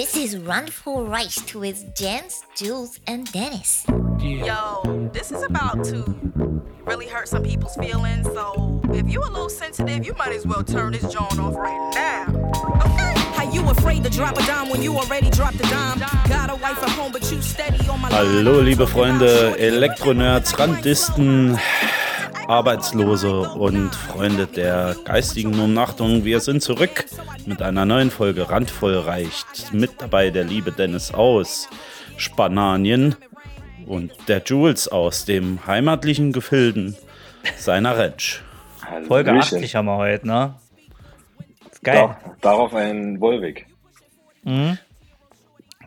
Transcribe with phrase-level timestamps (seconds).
[0.00, 3.84] This is Run for Rice with Jens, Jules, and Dennis.
[4.18, 6.16] Yo, this is about to
[6.86, 8.26] really hurt some people's feelings.
[8.32, 11.92] So if you a little sensitive, you might as well turn this joint off right
[11.94, 12.24] now.
[12.80, 13.12] Okay?
[13.36, 15.98] How you afraid to drop a dime when you already dropped a dime?
[16.30, 21.58] Got a wife at home, but you steady on my Hallo, liebe Freunde, Elektronerds, Randisten,
[22.50, 26.24] Arbeitslose und Freunde der geistigen Umnachtung.
[26.24, 27.04] Wir sind zurück
[27.46, 29.72] mit einer neuen Folge Randvoll reicht.
[29.72, 31.68] Mit dabei der liebe Dennis aus
[32.16, 33.14] Spanien
[33.86, 36.96] und der Jules aus dem heimatlichen Gefilden
[37.56, 38.42] seiner Ranch.
[39.06, 39.58] Folge Hallöchen.
[39.58, 40.54] 80 haben wir heute, ne?
[41.84, 41.94] Geil.
[41.94, 43.66] Da, darauf ein Wolwig.
[44.42, 44.76] Mhm.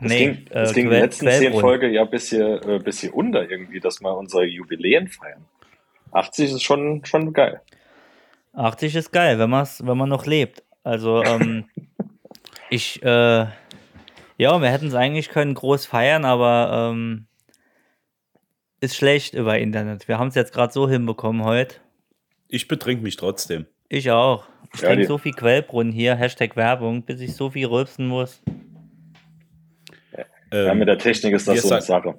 [0.00, 1.60] Nee, ging, es äh, ging in den letzten zehn.
[1.60, 5.44] Folgen ja bis hier, äh, bis hier unter irgendwie, dass wir unsere Jubiläen feiern.
[6.14, 7.60] 80 ist schon, schon geil.
[8.54, 10.62] 80 ist geil, wenn, man's, wenn man noch lebt.
[10.84, 11.68] Also, ähm,
[12.70, 13.46] ich, äh,
[14.36, 17.26] ja, wir hätten es eigentlich können groß feiern, aber ähm,
[18.80, 20.08] ist schlecht über Internet.
[20.08, 21.76] Wir haben es jetzt gerade so hinbekommen heute.
[22.48, 23.66] Ich betrink mich trotzdem.
[23.88, 24.46] Ich auch.
[24.74, 28.42] Ich Ja, trinke so viel Quellbrunnen hier, Hashtag Werbung, bis ich so viel rülpsen muss.
[30.16, 32.18] Ja, Ähm, mit der Technik ist das so eine Sache.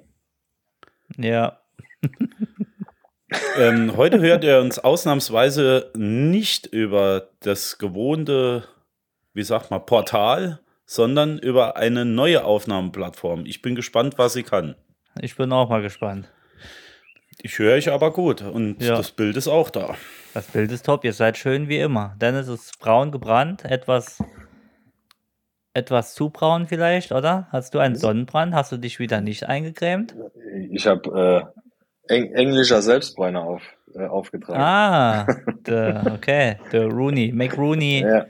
[1.16, 1.60] Ja,
[3.58, 8.64] ähm, heute hört ihr uns ausnahmsweise nicht über das gewohnte,
[9.34, 13.44] wie sagt man, Portal, sondern über eine neue Aufnahmeplattform.
[13.46, 14.76] Ich bin gespannt, was sie kann.
[15.20, 16.30] ich bin auch mal gespannt.
[17.42, 18.96] Ich höre euch aber gut und Ja.
[18.96, 19.94] das Bild ist auch da.
[20.32, 22.14] Das Bild ist top, ihr seid schön wie immer.
[22.20, 24.22] Dennis ist braun gebrannt, etwas,
[25.74, 27.48] etwas zu braun vielleicht, oder?
[27.52, 28.54] Hast du einen Sonnenbrand?
[28.54, 30.14] Hast du dich wieder nicht eingecremt?
[30.70, 31.60] Ich habe äh,
[32.08, 33.62] eng, englischer Selbstbräuner auf,
[33.94, 34.60] äh, aufgetragen.
[34.60, 35.26] Ah,
[35.66, 38.00] the, okay, the Rooney, McRooney.
[38.00, 38.26] Ja,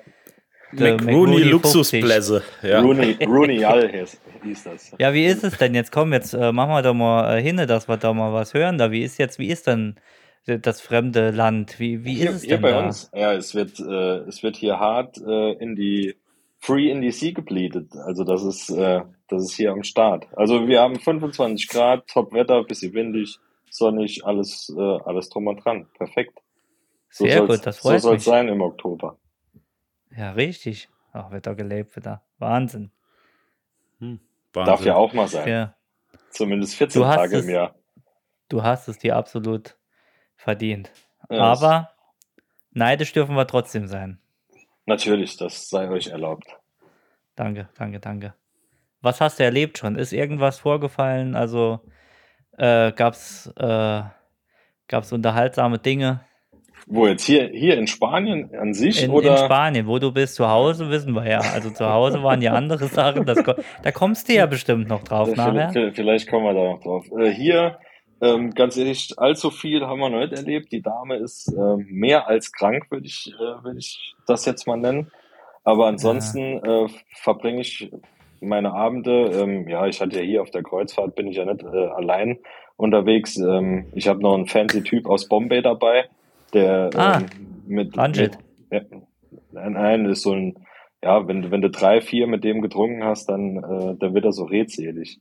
[0.73, 1.51] der McRooney 50.
[1.51, 2.43] Luxusblässe.
[2.63, 2.81] Ja.
[2.81, 4.95] Rooney, Rooney All hieß, das.
[4.99, 5.93] Ja, wie ist es denn jetzt?
[5.93, 8.79] Komm, jetzt äh, machen wir doch mal äh, hin, dass wir da mal was hören.
[8.79, 9.97] Da, wie ist jetzt, wie ist denn
[10.47, 11.81] das fremde Land?
[11.81, 12.86] Wie, wie hier, ist es hier denn bei da?
[12.86, 16.15] uns, ja, es wird, äh, es wird hier hart äh, in die
[16.59, 17.92] Free in die Sea gebleedet.
[18.05, 20.27] Also das ist, äh, das ist hier am Start.
[20.36, 23.39] Also wir haben 25 Grad, Top-Wetter, bisschen windig,
[23.77, 25.89] sonnig, alles, äh, alles drum und dran.
[25.95, 26.39] Perfekt.
[27.11, 28.20] So Sehr gut, das So freut soll mich.
[28.23, 29.19] es sein im Oktober.
[30.17, 30.89] Ja, richtig.
[31.13, 32.23] Ach, wird doch gelebt wieder.
[32.39, 32.91] Wahnsinn.
[34.01, 34.20] Hm,
[34.53, 34.86] Darf Wahnsinn.
[34.89, 35.48] ja auch mal sein.
[35.48, 35.77] Ja.
[36.31, 37.75] Zumindest 14 Du hast Tage es- im Jahr.
[38.48, 39.77] Du hast es dir absolut
[40.36, 40.92] verdient.
[41.31, 41.91] Ja, Aber
[42.70, 44.20] neidisch dürfen wir trotzdem sein.
[44.85, 46.47] Natürlich, das sei euch erlaubt.
[47.35, 48.35] Danke, danke, danke.
[49.01, 49.97] Was hast du erlebt schon?
[49.97, 51.35] Ist irgendwas vorgefallen?
[51.35, 51.81] Also
[52.58, 54.02] äh, gab's äh,
[54.89, 56.20] gab's unterhaltsame Dinge
[56.86, 59.33] Wo jetzt hier, hier in Spanien an sich in, oder?
[59.33, 60.36] in Spanien, wo du bist?
[60.36, 61.40] Zu Hause wissen wir ja.
[61.40, 63.24] Also zu Hause waren ja andere Sachen.
[63.27, 63.42] Das,
[63.83, 65.92] da kommst du ja bestimmt noch drauf Vielleicht- nachher.
[65.92, 67.05] vielleicht- kommen wir da noch drauf.
[67.18, 67.78] Äh, hier,
[68.22, 70.70] ähm, ganz ehrlich, allzu viel haben wir noch nicht erlebt.
[70.70, 74.77] Die Dame ist ähm, mehr als krank, würde ich, äh, würde ich das jetzt mal
[74.77, 75.11] nennen.
[75.64, 76.86] Aber ansonsten äh,
[77.20, 77.90] verbringe ich
[78.41, 81.63] meine Abende, ähm, ja, ich hatte ja hier auf der Kreuzfahrt, bin ich ja nicht
[81.63, 82.39] äh, allein
[82.77, 83.36] unterwegs.
[83.39, 86.08] Ähm, ich habe noch einen fancy Typ aus Bombay dabei,
[86.52, 87.27] der Ah, ähm,
[87.67, 88.36] mit, Ranjit.
[88.70, 88.98] mit ja,
[89.52, 90.55] nein, nein, ist so ein,
[91.02, 94.24] ja, wenn du, wenn du drei, vier mit dem getrunken hast, dann, äh, dann wird
[94.24, 95.20] er so redselig.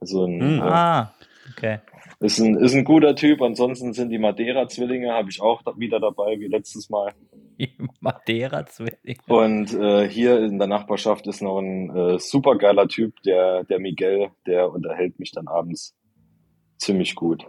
[0.00, 0.58] So ein, Hm.
[0.58, 1.14] äh, Ah,
[1.50, 1.78] okay.
[2.20, 3.40] ist ein, ist ein guter Typ.
[3.42, 7.12] Ansonsten sind die Madeira-Zwillinge, habe ich auch da, wieder dabei, wie letztes Mal.
[7.58, 9.20] Die Madeira-Zwillinge.
[9.28, 14.30] Und äh, hier in der Nachbarschaft ist noch ein äh, supergeiler Typ, der, der Miguel,
[14.46, 15.94] der unterhält mich dann abends
[16.78, 17.46] ziemlich gut.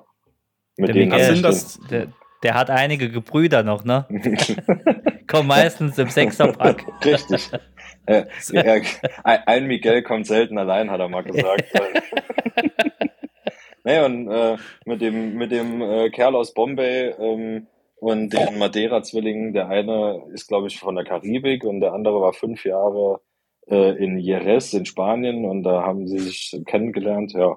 [0.78, 2.08] Mit Der denen Miguel, das- Der,
[2.44, 4.06] der hat einige Gebrüder noch, ne?
[5.28, 6.86] Kommt meistens im Sechserpack.
[7.06, 7.50] Richtig.
[8.06, 8.26] Äh,
[9.24, 11.64] ein, ein Miguel kommt selten allein, hat er mal gesagt.
[13.84, 17.68] naja, und äh, mit dem, mit dem äh, Kerl aus Bombay ähm,
[18.04, 22.34] und den Madeira-Zwillingen, der eine ist, glaube ich, von der Karibik und der andere war
[22.34, 23.22] fünf Jahre
[23.70, 27.56] äh, in Jerez in Spanien und da haben sie sich kennengelernt, ja.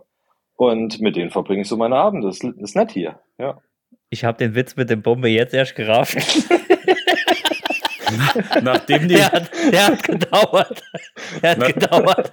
[0.54, 2.28] Und mit denen verbringe ich so meine Abende.
[2.28, 3.58] Das ist, ist nett hier, ja.
[4.08, 6.16] Ich habe den Witz mit dem Bombe jetzt erst gerafft.
[8.62, 10.82] Nachdem die, Der hat, der hat gedauert.
[11.42, 12.32] Der hat Na- gedauert.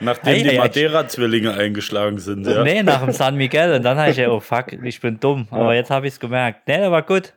[0.00, 0.58] nachdem Ei, die ei, ei.
[0.58, 2.46] Madeira-Zwillinge eingeschlagen sind.
[2.46, 2.62] Ja.
[2.62, 3.74] Nee, nach dem San Miguel.
[3.74, 5.48] Und dann habe ich ja, oh fuck, ich bin dumm.
[5.50, 6.68] Aber jetzt habe ich es gemerkt.
[6.68, 7.32] Nee, der war gut.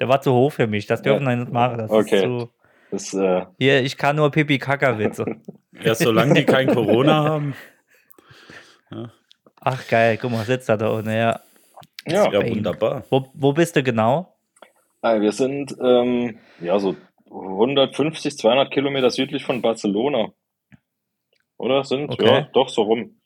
[0.00, 0.86] Der war zu hoch für mich.
[0.86, 1.78] Das dürfen wir nicht machen.
[1.78, 2.16] Das Okay.
[2.16, 2.50] ist zu,
[2.90, 5.24] Das, äh, hier, ich kann nur Pipi-Kaka-Witze.
[5.82, 7.54] Erst solange die kein Corona haben.
[9.60, 11.10] Ach geil, guck mal, sitzt er da unten.
[11.10, 11.40] Ja.
[12.06, 12.30] ja.
[12.32, 13.04] Ja, wunderbar.
[13.10, 14.32] Wo, wo bist du genau?
[15.02, 16.94] Ah, wir sind ähm, ja so
[17.30, 20.28] 150, 200 Kilometer südlich von Barcelona.
[21.58, 21.84] oder?
[21.84, 22.26] Sind, Okay.
[22.26, 23.16] ja, doch so rum.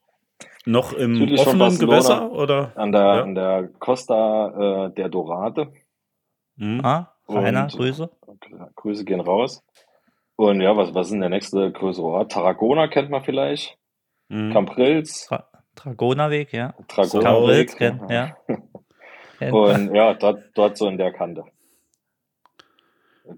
[0.66, 1.78] Noch im Südlich offenen.
[1.78, 2.72] Gewässer oder?
[2.76, 3.22] An der, Ja.
[3.22, 5.72] an der Costa äh, der Dorade.
[6.60, 6.80] Hm?
[6.84, 8.10] Ah, Rainer, Und- Grüße.
[8.76, 9.62] Grüße gehen raus.
[10.36, 12.32] Und ja, was, was ist denn der nächste größere Ort?
[12.32, 13.76] Tarragona kennt man vielleicht.
[14.30, 14.52] Hm.
[14.52, 16.74] Cambrils, Tra Dragonaweg, ja.
[16.88, 17.24] Dragona.
[17.24, 18.36] Cambrils, kennt, ja.
[19.40, 19.52] Man.
[19.88, 21.44] Und ja, dort, dort so in der Kante.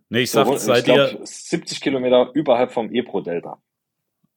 [0.08, 3.58] Nee, ich So, sag, rund- seid glaub, ihr, 70 Kilometer überhalb vom Ebro-Delta.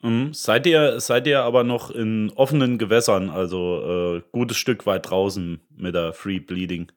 [0.01, 5.09] hm, seid ihr, seid ihr aber noch in offenen Gewässern, also äh, gutes Stück weit
[5.09, 6.91] draußen mit der Free Bleeding.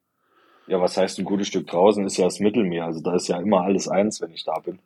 [0.68, 2.84] Ja, was heißt ein gutes Stück draußen ist ja das Mittelmeer.
[2.84, 4.78] Also da ist ja immer alles eins, wenn ich da bin.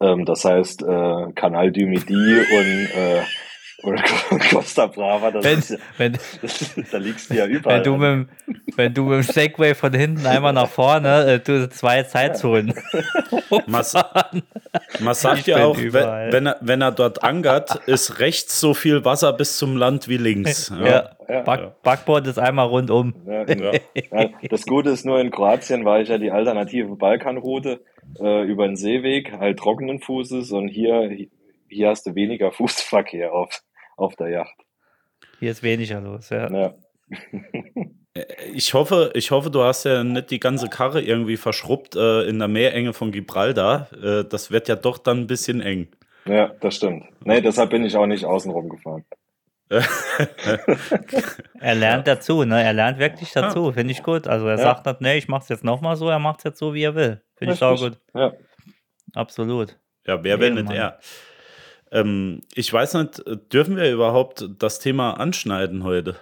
[0.00, 3.22] Ähm, das heißt, äh, Canal du Midi und, äh,
[3.82, 4.02] und
[4.50, 7.76] Costa Brava, das Wenn, ist ja, wenn, das, da liegst du ja überall.
[7.76, 8.28] wenn, du mit, dem-
[8.76, 12.74] wenn du mit dem Segway von hinten einmal nach vorne, äh, du zwei Zeitzonen.
[13.66, 13.94] Was-
[15.00, 16.32] Man sagt ja auch, überall.
[16.32, 20.08] wenn, wenn, er, wenn er dort ankert, ist rechts so viel Wasser bis zum Land
[20.08, 20.72] wie links.
[20.76, 21.42] Ja, ja.
[21.42, 23.14] Back, Backboard ist einmal rundum.
[23.26, 23.72] Ja, Ja.
[24.12, 27.80] Ja, das Gute ist nur in Kroatien war ich ja die alternative Balkanroute
[28.20, 31.10] äh, über den Seeweg, halt trockenen Fußes und hier,
[31.68, 33.62] hier hast du weniger Fußverkehr auf,
[33.98, 34.54] auf der Yacht.
[35.40, 36.50] Hier ist weniger los, ja.
[36.50, 36.74] Ja.
[38.52, 42.38] Ich hoffe, ich hoffe, du hast ja nicht die ganze Karre irgendwie verschrubbt äh, in
[42.38, 43.88] der Meerenge von Gibraltar.
[43.92, 45.88] Äh, das wird ja doch dann ein bisschen eng.
[46.26, 47.04] ja, das stimmt.
[47.24, 49.04] Nee, deshalb bin ich auch nicht außenrum gefahren.
[51.60, 52.62] Er lernt dazu, ne?
[52.62, 54.26] Er lernt wirklich dazu, finde ich gut.
[54.26, 54.62] Also er Ja.
[54.62, 57.20] sagt nicht, nee, ich mach's jetzt nochmal so, er macht's jetzt so, wie er will.
[57.36, 57.98] Finde ich auch gut.
[58.14, 58.32] Ja.
[59.14, 59.76] Absolut.
[60.06, 60.98] Ja, wer wenn Nee, nicht er?
[61.92, 66.16] Ähm, ich weiß nicht, dürfen wir überhaupt das Thema anschneiden heute?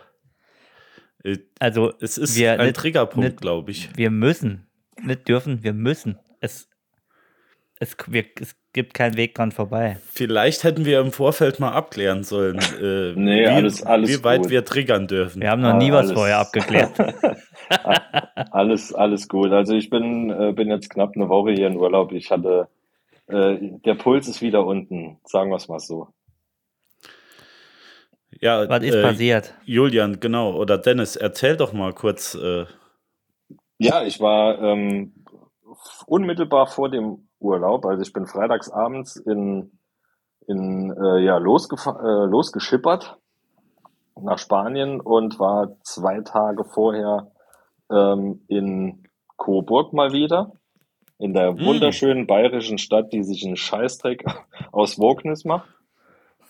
[1.24, 3.88] Äh, Also Es ist Wir ein nicht- Triggerpunkt, glaube ich.
[3.96, 4.66] wir müssen,
[5.02, 6.18] nicht dürfen, wir müssen.
[6.40, 6.68] Es,
[7.80, 9.98] es, wir, es gibt keinen Weg dran vorbei.
[10.12, 14.42] Vielleicht hätten wir im Vorfeld mal abklären sollen, äh, Nee, wie, alles- alles wie weit
[14.42, 14.50] gut.
[14.50, 15.42] wir triggern dürfen.
[15.42, 16.12] Wir haben noch nie was Alles.
[16.12, 16.92] vorher abgeklärt.
[18.52, 19.50] Alles, alles gut.
[19.50, 22.12] Also ich bin, äh, bin jetzt knapp eine Woche hier in Urlaub.
[22.12, 22.68] Ich hatte,
[23.28, 26.08] äh, der Puls ist wieder unten, sagen wir es mal so.
[28.40, 29.54] Ja, Was ist äh, passiert?
[29.64, 30.54] Julian, genau.
[30.54, 32.34] Oder Dennis, erzähl doch mal kurz.
[32.34, 32.66] Äh,
[33.78, 35.24] Ja, ich war ähm,
[36.06, 39.78] unmittelbar vor dem Urlaub, also ich bin freitags abends in,
[40.46, 43.18] in äh, ja, losgefa- äh, losgeschippert
[44.20, 47.30] nach Spanien und war zwei Tage vorher
[47.90, 49.04] ähm, in
[49.36, 50.52] Coburg mal wieder,
[51.18, 51.64] in der Mm.
[51.64, 54.24] wunderschönen bayerischen Stadt, die sich einen Scheißdreck
[54.72, 55.68] aus Wokeness macht.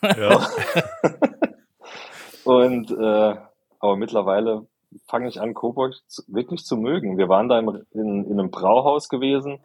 [0.03, 0.47] ja.
[2.45, 3.37] Und äh,
[3.81, 4.67] aber mittlerweile
[5.07, 7.19] fange ich an, Coburg zu, wirklich zu mögen.
[7.19, 9.59] Wir waren da im, in, in einem Brauhaus gewesen,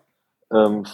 [0.52, 0.86] ähm,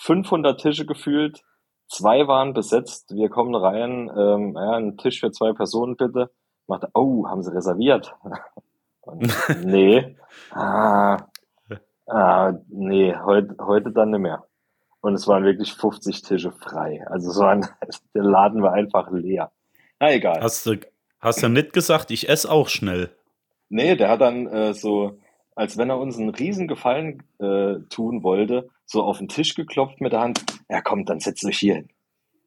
[0.00, 1.42] 500 Tische gefühlt,
[1.88, 3.14] zwei waren besetzt.
[3.14, 6.30] Wir kommen rein, ähm, ja, ein Tisch für zwei Personen bitte.
[6.66, 8.14] Macht, oh, haben Sie reserviert?
[9.02, 9.32] Und,
[9.64, 10.16] nee,
[10.52, 11.16] ah,
[12.10, 14.44] ah, nee, heute, heute dann nicht mehr.
[15.00, 17.04] Und es waren wirklich 50 Tische frei.
[17.08, 17.66] Also es waren,
[18.14, 19.50] der Laden war einfach leer.
[19.98, 20.40] Na egal.
[20.40, 20.76] Hast du,
[21.20, 23.10] hast du nicht gesagt, ich esse auch schnell?
[23.68, 25.18] Nee, der hat dann äh, so,
[25.54, 30.00] als wenn er uns einen riesen Gefallen äh, tun wollte, so auf den Tisch geklopft
[30.00, 30.42] mit der Hand.
[30.68, 31.88] Ja, komm, dann setz dich hier hin.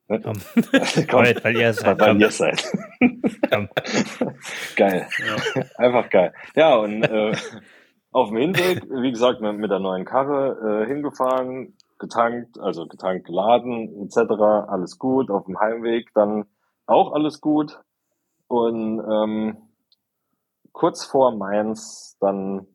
[0.09, 0.19] Ne?
[0.21, 0.33] Komm.
[1.09, 1.99] komm, Weil, weil ihr weil, seid.
[1.99, 2.71] weil ihr seid.
[4.75, 5.07] geil.
[5.77, 6.33] Einfach geil.
[6.55, 7.35] Ja, und äh,
[8.13, 14.03] auf dem Hinweg, wie gesagt, mit, der neuen Karre äh, hingefahren, getankt, also getankt, geladen,
[14.05, 14.31] etc.
[14.67, 15.29] Alles gut.
[15.29, 16.45] Auf dem Heimweg dann
[16.85, 17.79] auch alles gut.
[18.47, 19.57] Und ähm,
[20.71, 22.67] kurz vor Mainz dann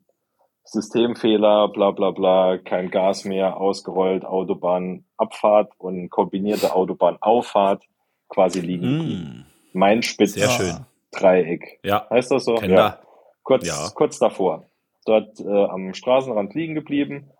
[0.65, 7.83] Systemfehler, bla bla bla, kein Gas mehr, ausgerollt, Autobahn, Abfahrt und kombinierte Autobahnauffahrt
[8.27, 8.97] quasi liegen.
[8.97, 10.85] Mm, Mein Spitz sehr schön.
[11.11, 11.79] Dreieck.
[11.83, 12.55] Ja, Heißt das so?
[12.57, 12.99] da.
[13.41, 13.89] Kurz, Ja.
[13.95, 14.68] kurz davor.
[15.09, 17.31] Dort äh, am Straßenrand liegen geblieben.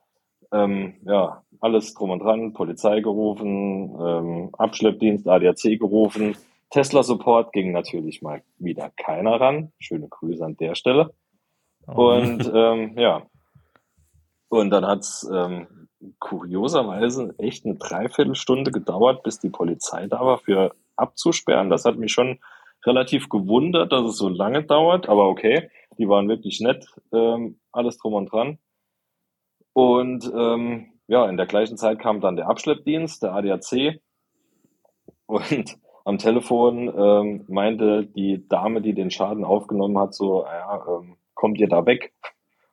[0.52, 6.36] Ähm, ja, alles drum und dran, Polizei gerufen, ähm, Abschleppdienst, ADAC gerufen.
[6.72, 9.72] Tesla Support ging natürlich mal wieder keiner ran.
[9.78, 11.14] Schöne Grüße an der Stelle.
[11.88, 13.28] Oh, Und ähm, ja.
[14.48, 20.72] Und dann hat's ähm, kurioserweise echt eine Dreiviertelstunde gedauert, bis die Polizei da war für
[20.96, 21.70] abzusperren.
[21.70, 22.40] Das hat mich schon
[22.84, 27.98] relativ gewundert, dass es so lange dauert, aber okay, die waren wirklich nett, ähm, alles
[27.98, 28.58] drum und dran.
[29.74, 34.02] Und ähm, ja, in der gleichen Zeit kam dann der Abschleppdienst, der ADAC.
[35.26, 41.18] Und am Telefon ähm, meinte die Dame, die den Schaden aufgenommen hat, so, ja, ähm,
[41.34, 42.14] kommt ihr da weg?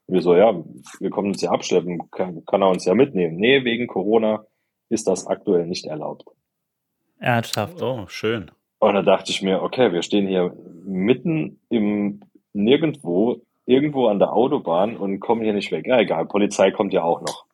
[0.07, 0.55] Und wir so, ja,
[1.01, 3.37] wir kommen uns ja abschleppen, kann, kann er uns ja mitnehmen.
[3.37, 4.45] Nee, wegen Corona
[4.89, 6.25] ist das aktuell nicht erlaubt.
[7.19, 7.83] Ernsthaft.
[7.83, 8.51] Oh, schön.
[8.79, 12.21] Und da dachte ich mir, okay, wir stehen hier mitten im
[12.53, 15.87] Nirgendwo, irgendwo an der Autobahn und kommen hier nicht weg.
[15.87, 17.45] Ja, egal, Polizei kommt ja auch noch.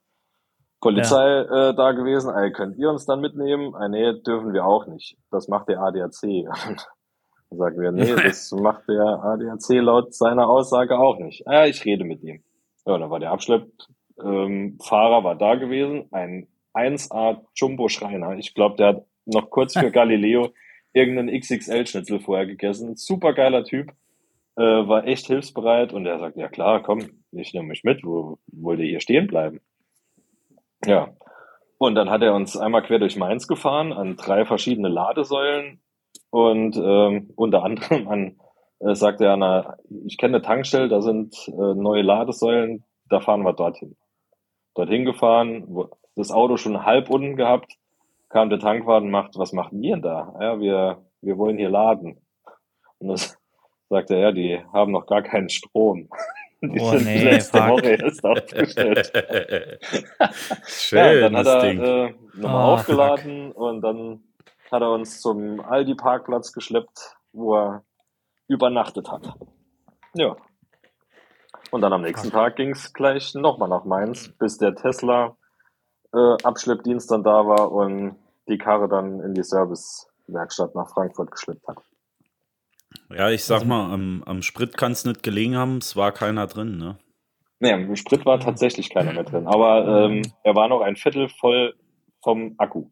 [0.80, 3.74] Polizei äh, da gewesen, ey, könnt ihr uns dann mitnehmen?
[3.74, 5.16] Ah, nee, dürfen wir auch nicht.
[5.30, 6.20] Das macht der ADAC.
[7.50, 11.44] dann sagen wir, nee, das macht der ADAC laut seiner Aussage auch nicht.
[11.46, 12.42] Ja, ich rede mit ihm.
[12.84, 18.36] Ja, dann war der Abschleppfahrer ähm, Fahrer war da gewesen, ein 1A Jumbo Schreiner.
[18.36, 20.50] Ich glaube, der hat noch kurz für Galileo
[20.92, 22.96] irgendeinen XXL-Schnitzel vorher gegessen.
[22.96, 23.92] Super geiler Typ,
[24.56, 28.38] äh, war echt hilfsbereit und er sagt, ja klar, komm, ich nehme mich mit, wo
[28.46, 29.60] wollt ihr hier stehen bleiben?
[30.84, 31.08] Ja.
[31.78, 35.80] Und dann hat er uns einmal quer durch Mainz gefahren an drei verschiedene Ladesäulen
[36.30, 38.36] und ähm, unter anderem an,
[38.80, 43.42] äh, sagt er, na, ich kenne eine Tankstelle, da sind äh, neue Ladesäulen, da fahren
[43.42, 43.96] wir dorthin.
[44.74, 47.72] Dorthin gefahren, wo, das Auto schon halb unten gehabt,
[48.28, 50.34] kam der Tankwart und macht, was macht ihr denn da?
[50.40, 52.20] Ja, wir, wir wollen hier laden.
[52.98, 53.38] Und das
[53.92, 56.08] sagt er, die haben noch gar keinen Strom.
[56.64, 57.70] Die Oh, sind nee, letzte fuck.
[57.70, 59.10] Woche erst aufgestellt.
[60.64, 61.82] Schön, ja, dann hat das er Ding.
[61.82, 64.22] äh, nochmal Oh, aufgeladen und dann
[64.70, 67.84] hat er uns zum Aldi-Parkplatz geschleppt, wo er
[68.46, 69.34] übernachtet hat.
[70.14, 70.36] Ja.
[71.72, 75.36] Und dann am nächsten Tag ging es gleich nochmal nach Mainz, bis der Tesla
[76.14, 78.14] äh, Abschleppdienst dann da war und
[78.48, 81.78] die Karre dann in die Servicewerkstatt nach Frankfurt geschleppt hat.
[83.10, 86.46] Ja, ich sag mal, am, am Sprit kann es nicht gelegen haben, es war keiner
[86.46, 86.98] drin, ne?
[87.60, 91.28] Nee, im Sprit war tatsächlich keiner mehr drin, aber ähm, er war noch ein Viertel
[91.28, 91.74] voll
[92.20, 92.90] vom Akku.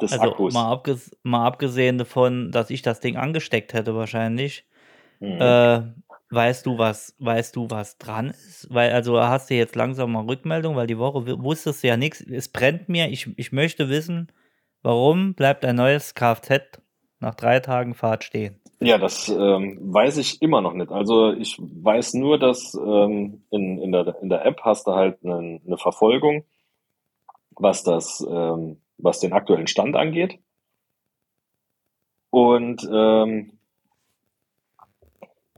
[0.00, 0.54] Des Also Akkus.
[0.54, 4.66] mal, abges mal abgesehen davon, dass ich das Ding angesteckt hätte wahrscheinlich.
[5.20, 5.40] Mhm.
[5.40, 5.82] Äh,
[6.30, 8.68] weißt du, was, weißt du, was dran ist?
[8.70, 12.20] Weil, also hast du jetzt langsam mal Rückmeldung, weil die Woche wusstest du ja nichts.
[12.22, 13.08] Es brennt mir.
[13.10, 14.32] Ich, ich möchte wissen,
[14.82, 16.80] warum bleibt ein neues Kfz
[17.20, 18.60] nach drei Tagen Fahrt stehen?
[18.80, 20.90] Ja, das ähm, weiß ich immer noch nicht.
[20.92, 25.24] Also ich weiß nur, dass ähm, in, in, der, in der App hast du halt
[25.24, 26.44] eine, eine Verfolgung,
[27.52, 30.38] was das, ähm, was den aktuellen Stand angeht.
[32.30, 33.58] Und ähm,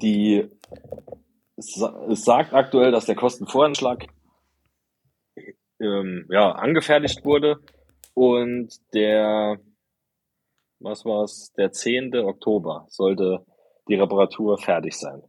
[0.01, 0.49] die
[1.57, 4.07] es sa- es sagt aktuell, dass der Kostenvoranschlag
[5.81, 7.59] ähm, ja, angefertigt wurde
[8.15, 9.59] und der
[10.81, 12.15] was war's, der 10.
[12.17, 13.45] Oktober sollte
[13.89, 15.23] die Reparatur fertig sein.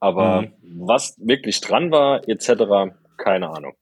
[0.00, 0.52] Aber Mhm.
[0.86, 3.74] was wirklich dran war, etc., keine Ahnung.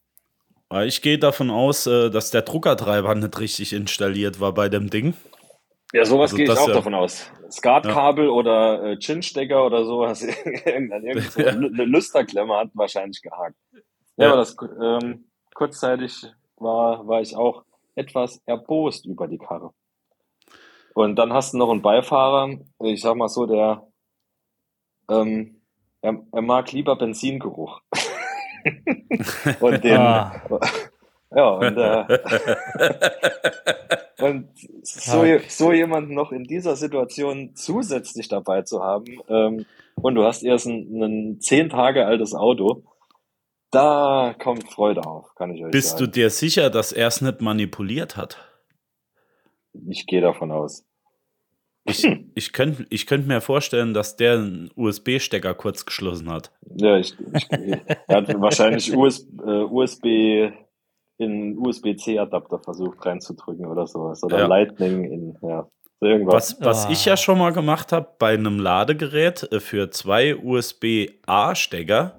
[0.69, 4.91] Aber ich gehe davon aus, äh, dass der Druckertreiber nicht richtig installiert war bei dem
[4.91, 5.15] Ding.
[5.93, 7.31] Ja, sowas Also gehe ich das auch ja- davon aus.
[7.51, 10.27] Skatkabel oder äh, Chinstecker oder so, hast du
[10.67, 11.49] irgendwann irgendwo Ja.
[11.49, 13.55] eine Lüsterklemme hat wahrscheinlich gehakt.
[14.17, 14.29] Ja, Ja.
[14.33, 19.71] aber das ähm, kurzzeitig war, war ich auch etwas erbost über die Karre.
[20.95, 23.87] Und dann hast du noch einen Beifahrer, ich sag mal so, der
[25.11, 25.61] ähm,
[26.01, 27.81] er, er mag lieber Benzingeruch.
[29.61, 30.41] und den, Ah.
[31.35, 32.19] ja, und, äh,
[34.25, 34.49] und
[34.83, 40.43] so, so jemanden noch in dieser Situation zusätzlich dabei zu haben, ähm, und du hast
[40.43, 42.85] erst ein, ein zehn Tage altes Auto,
[43.71, 46.13] da kommt Freude auf, kann ich euch Bist du sagen.
[46.13, 48.54] dir sicher, dass er es nicht manipuliert hat?
[49.89, 50.85] Ich gehe davon aus.
[51.87, 56.51] Ich, ich könnte ich könnt mir vorstellen, dass der einen USB-Stecker kurz geschlossen hat.
[56.77, 60.51] Ja, ich, ich, er hat wahrscheinlich US, äh, USB
[61.19, 64.23] in USB-C-Adapter versucht reinzudrücken oder sowas.
[64.25, 64.47] Oder Ja.
[64.47, 65.69] Lightning in, ja,
[66.01, 66.57] irgendwas.
[66.61, 66.91] Was, was Ah.
[66.91, 72.19] ich ja schon mal gemacht habe bei einem Ladegerät äh, für zwei USB-A-Stecker,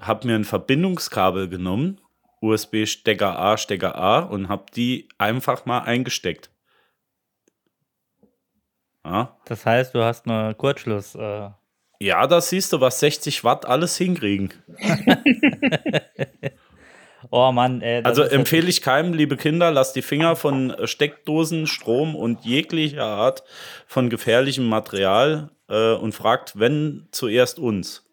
[0.00, 2.00] habe mir ein Verbindungskabel genommen,
[2.40, 6.50] USB-Stecker A, Stecker A und habe die einfach mal eingesteckt.
[9.04, 9.36] Ja.
[9.44, 11.14] Das heißt, du hast eine Kurzschluss.
[11.14, 11.50] Äh,
[12.00, 14.52] ja, da siehst du, was 60 Watt alles hinkriegen.
[17.30, 18.02] oh Mann, ey.
[18.02, 23.44] Also empfehle ich keinem, liebe Kinder, lasst die Finger von Steckdosen, Strom und jeglicher Art
[23.86, 28.04] von gefährlichem Material äh, und fragt, wenn zuerst uns.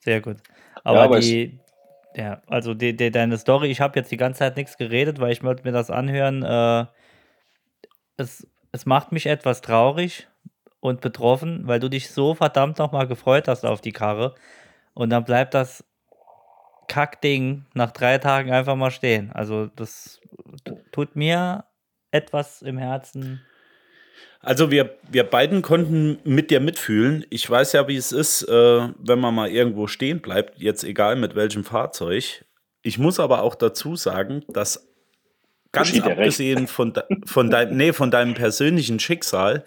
[0.00, 0.36] Sehr gut.
[0.84, 1.60] Aber, aber die,
[2.14, 5.32] ja, also die, die, deine Story, ich habe jetzt die ganze Zeit nichts geredet, weil
[5.32, 6.42] ich wollte mir das anhören.
[6.42, 6.86] Äh,
[8.16, 10.28] es, es macht mich etwas traurig
[10.80, 14.34] und betroffen, weil du dich so verdammt nochmal gefreut hast auf die Karre.
[14.94, 15.84] Und dann bleibt das
[16.88, 19.30] Kackding nach drei Tagen einfach mal stehen.
[19.32, 20.20] Also das
[20.92, 21.64] tut mir
[22.10, 23.42] etwas im Herzen.
[24.40, 27.24] Also wir, wir beiden konnten mit dir mitfühlen.
[27.28, 31.16] Ich weiß ja, wie es ist, äh, wenn man mal irgendwo stehen bleibt, jetzt egal
[31.16, 32.44] mit welchem Fahrzeug.
[32.82, 34.87] Ich muss aber auch dazu sagen, dass
[35.72, 36.18] ganz der recht.
[36.18, 39.64] abgesehen von, de, von, dein, nee, von deinem persönlichen Schicksal,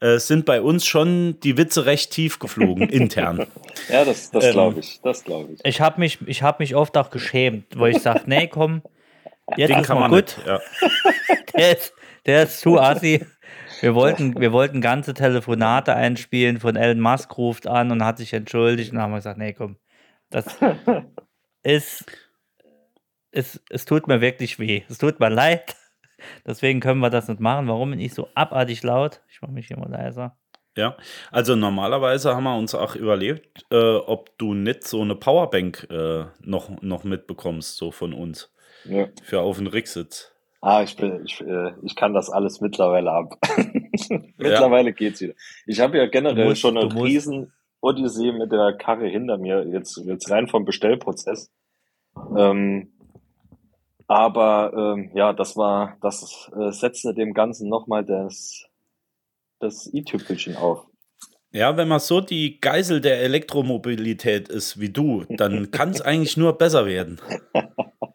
[0.00, 3.46] äh, sind bei uns schon die Witze recht tief geflogen, intern.
[3.88, 5.00] Ja, das, das Ähm, glaube ich.
[5.02, 5.60] Das glaube ich.
[5.64, 8.82] Ich habe mich, ich hab mich oft auch geschämt, wo ich sage, nee, komm,
[9.56, 10.36] jetzt Den ist kann mal man gut.
[10.38, 10.46] nicht.
[10.46, 10.60] Ja.
[11.56, 11.92] Der ist,
[12.26, 13.26] der ist zu assi.
[13.80, 18.32] Wir wollten, wir wollten ganze Telefonate einspielen, von Elon Musk ruft an und hat sich
[18.32, 19.76] entschuldigt und dann haben wir gesagt, nee, komm,
[20.30, 20.44] das
[21.62, 22.04] ist,
[23.32, 24.82] es, es tut mir wirklich weh.
[24.88, 25.76] Es tut mir leid.
[26.46, 27.68] Deswegen können wir das nicht machen.
[27.68, 29.20] Warum bin ich so abartig laut?
[29.30, 30.36] Ich mache mich hier mal leiser.
[30.76, 30.96] Ja,
[31.32, 36.24] also normalerweise haben wir uns auch überlegt, äh, ob du nicht so eine Powerbank äh,
[36.42, 38.52] noch, noch mitbekommst, so von uns,
[38.84, 39.08] Ja.
[39.22, 40.32] für auf den Rücksitz.
[40.60, 43.38] Ah, ich bin, ich, äh, ich kann das alles mittlerweile ab.
[44.36, 45.34] mittlerweile geht's wieder.
[45.66, 49.96] Ich habe ja generell musst- schon eine riesen Odyssee mit der Karre hinter mir, jetzt,
[50.04, 51.50] jetzt rein vom Bestellprozess.
[52.36, 52.92] Ähm,
[54.10, 58.66] aber ähm, ja, das war, das äh, setzte dem Ganzen nochmal das,
[59.60, 60.84] das i-Tüpfelchen auf.
[61.52, 66.36] Ja, wenn man so die Geisel der Elektromobilität ist wie du, dann kann es eigentlich
[66.36, 67.20] nur besser werden.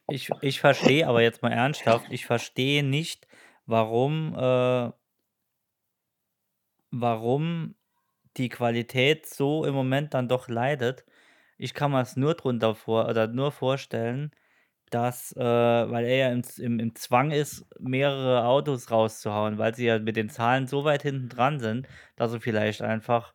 [0.09, 3.25] Ich, ich verstehe, aber jetzt mal ernsthaft, ich verstehe nicht,
[3.65, 4.91] warum, äh,
[6.91, 7.75] warum
[8.35, 11.05] die Qualität so im Moment dann doch leidet.
[11.57, 14.31] Ich kann mir es nur drunter vor oder nur vorstellen,
[14.95, 19.85] dass, äh, weil er ja im, im, im Zwang ist, mehrere Autos rauszuhauen, weil sie
[19.87, 21.85] ja mit den Zahlen so weit hinten dran sind,
[22.15, 23.33] dass sie vielleicht einfach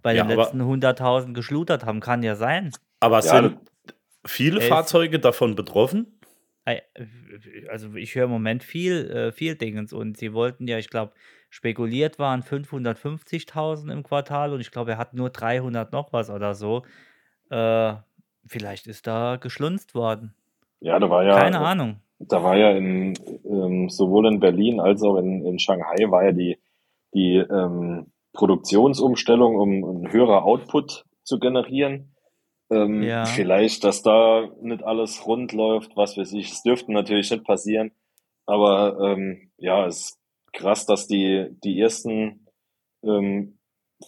[0.00, 1.98] bei Ja, den aber- letzten 100.000 geschludert haben.
[2.00, 2.70] Kann ja sein.
[3.00, 3.58] Aber Ja, sind
[4.24, 4.68] viele Elf.
[4.68, 6.18] Fahrzeuge davon betroffen?
[7.68, 11.12] Also ich höre im Moment viel, äh, viel Dingens und sie wollten ja, ich glaube,
[11.50, 16.54] spekuliert waren 550.000 im Quartal und ich glaube, er hat nur 300 noch was oder
[16.54, 16.84] so.
[17.50, 17.94] Äh,
[18.46, 20.34] vielleicht ist da geschlunzt worden.
[20.82, 21.96] Ja, da war ja, Keine Ahnung.
[22.18, 26.32] da war ja in, ähm, sowohl in Berlin als auch in, in Shanghai war ja
[26.32, 26.58] die,
[27.14, 32.14] die ähm, Produktionsumstellung, um einen höherer Output zu generieren.
[32.70, 33.24] Ähm, Ja.
[33.26, 36.50] Vielleicht, dass da nicht alles rund läuft, was weiß ich.
[36.52, 37.92] Es dürfte natürlich nicht passieren.
[38.46, 40.18] Aber ähm, ja, es ist
[40.52, 42.46] krass, dass die, die ersten
[43.04, 43.58] ähm,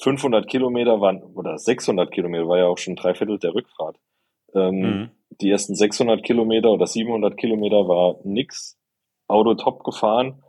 [0.03, 3.97] 500 Kilometer waren, oder 600 Kilometer, war ja auch schon drei Viertel der Rückfahrt.
[4.55, 5.11] Ähm, Mhm.
[5.41, 8.79] Die ersten 600 Kilometer oder 700 Kilometer war nix,
[9.27, 10.43] Auto top gefahren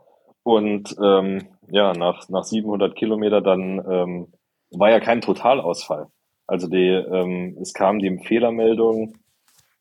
[0.44, 4.34] und ähm, ja, nach, nach 700 Kilometer dann ähm,
[4.72, 6.08] war ja kein Totalausfall.
[6.48, 9.18] Also die, ähm, es kam die Fehlermeldung,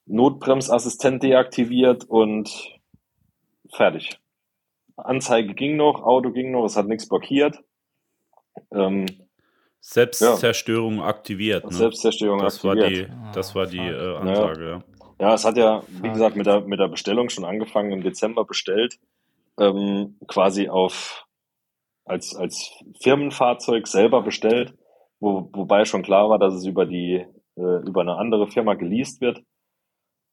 [0.07, 2.51] Notbremsassistent deaktiviert und
[3.75, 4.19] fertig.
[4.97, 7.59] Anzeige ging noch, Auto ging noch, es hat nichts blockiert.
[8.73, 9.07] Ähm,
[9.81, 11.65] Selbstzerstörung aktiviert.
[11.65, 11.73] Ne?
[11.73, 13.11] Selbstzerstörung das war aktiviert.
[13.11, 14.65] die, das war die Ah, äh, Ansage.
[14.65, 14.73] Ja.
[14.77, 14.85] Ja,
[15.19, 18.99] es hat ja, wie gesagt, mit der, mit der Bestellung schon angefangen, im Dezember bestellt,
[19.59, 21.27] ähm, quasi auf,
[22.05, 24.75] als, als Firmenfahrzeug selber bestellt,
[25.21, 27.25] wo, wobei schon klar war, dass es über die,
[27.57, 29.43] äh, über eine andere Firma geleast wird.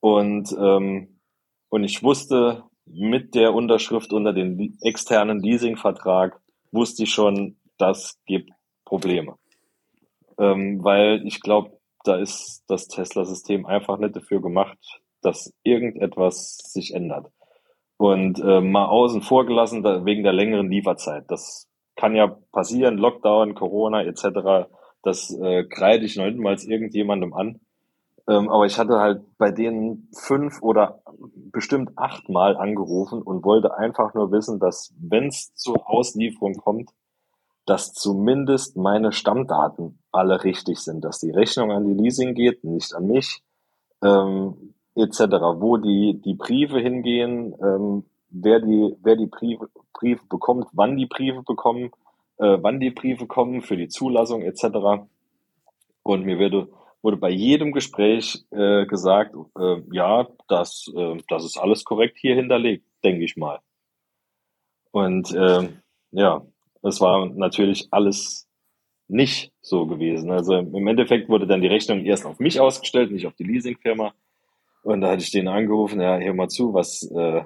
[0.00, 1.20] Und, ähm,
[1.68, 6.40] und ich wusste mit der Unterschrift unter den externen Leasingvertrag,
[6.72, 8.50] wusste ich schon, das gibt
[8.84, 9.36] Probleme.
[10.38, 14.78] Ähm, weil ich glaube, da ist das Tesla-System einfach nicht dafür gemacht,
[15.22, 17.30] dass irgendetwas sich ändert.
[17.96, 21.24] Und äh, mal außen vor gelassen, da, wegen der längeren Lieferzeit.
[21.28, 24.68] Das kann ja passieren, Lockdown, Corona etc.
[25.02, 27.60] Das äh, kreide ich noch nicht mal irgendjemandem an.
[28.28, 31.02] Ähm, aber ich hatte halt bei denen fünf oder
[31.34, 36.90] bestimmt achtmal angerufen und wollte einfach nur wissen, dass wenn es zur Auslieferung kommt,
[37.66, 42.94] dass zumindest meine Stammdaten alle richtig sind, dass die Rechnung an die Leasing geht, nicht
[42.94, 43.42] an mich,
[44.02, 45.20] ähm, etc.
[45.56, 51.06] Wo die die Briefe hingehen, ähm, wer die wer die Briefe, Briefe bekommt, wann die
[51.06, 51.92] Briefe bekommen,
[52.38, 55.04] äh, wann die Briefe kommen für die Zulassung etc.
[56.02, 56.68] Und mir wurde
[57.00, 62.34] wurde bei jedem Gespräch äh, gesagt, äh, ja, das äh, das ist alles korrekt hier
[62.34, 63.60] hinterlegt, denke ich mal.
[64.90, 66.42] Und ähm, ja,
[66.82, 68.48] es war natürlich alles
[69.08, 70.30] nicht so gewesen.
[70.30, 74.14] Also im Endeffekt wurde dann die Rechnung erst auf mich ausgestellt, nicht auf die Leasingfirma.
[74.82, 77.42] Und da hatte ich den angerufen, ja, hör mal zu, was, äh,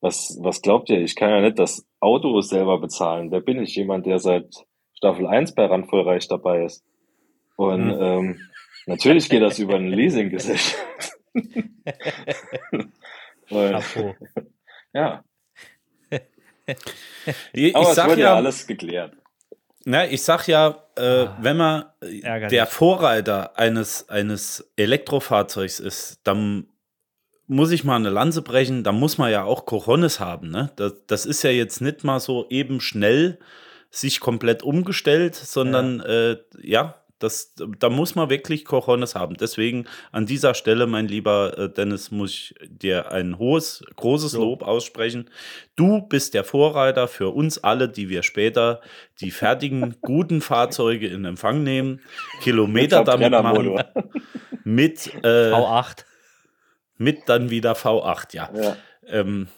[0.00, 1.00] was, was glaubt ihr?
[1.00, 3.30] Ich kann ja nicht das Auto selber bezahlen.
[3.30, 3.76] Wer bin ich?
[3.76, 6.84] Jemand, der seit Staffel 1 bei Randvollreich dabei ist.
[7.56, 7.98] Und Hm.
[8.00, 8.40] ähm,
[8.86, 10.76] natürlich geht das über eine Leasinggesellschaft.
[14.92, 15.22] Ja,
[17.52, 19.12] Ich, aber ich es sag wurde ja ja, alles geklärt.
[19.84, 22.50] Na, ich sag ja, äh, Ah, wenn man ärgerlich.
[22.50, 26.66] der Vorreiter eines, eines Elektrofahrzeugs ist, dann
[27.46, 30.50] muss ich mal eine Lanze brechen, da muss man ja auch Cojones haben.
[30.50, 30.70] Ne?
[30.76, 33.38] Das, das ist ja jetzt nicht mal so eben schnell
[33.90, 39.36] sich komplett umgestellt, sondern ja, äh, ja das, da muss man wirklich Cojones haben.
[39.36, 44.62] Deswegen an dieser Stelle, mein lieber äh, Dennis, muss ich dir ein hohes, großes Lob
[44.62, 45.30] aussprechen.
[45.76, 48.80] Du bist der Vorreiter für uns alle, die wir später
[49.20, 52.00] die fertigen, guten Fahrzeuge in Empfang nehmen,
[52.40, 53.82] Kilometer damit machen.
[54.64, 56.04] Mit äh, V8.
[56.96, 58.50] Mit dann wieder V8, ja.
[58.54, 58.76] ja.
[59.06, 59.48] Ähm,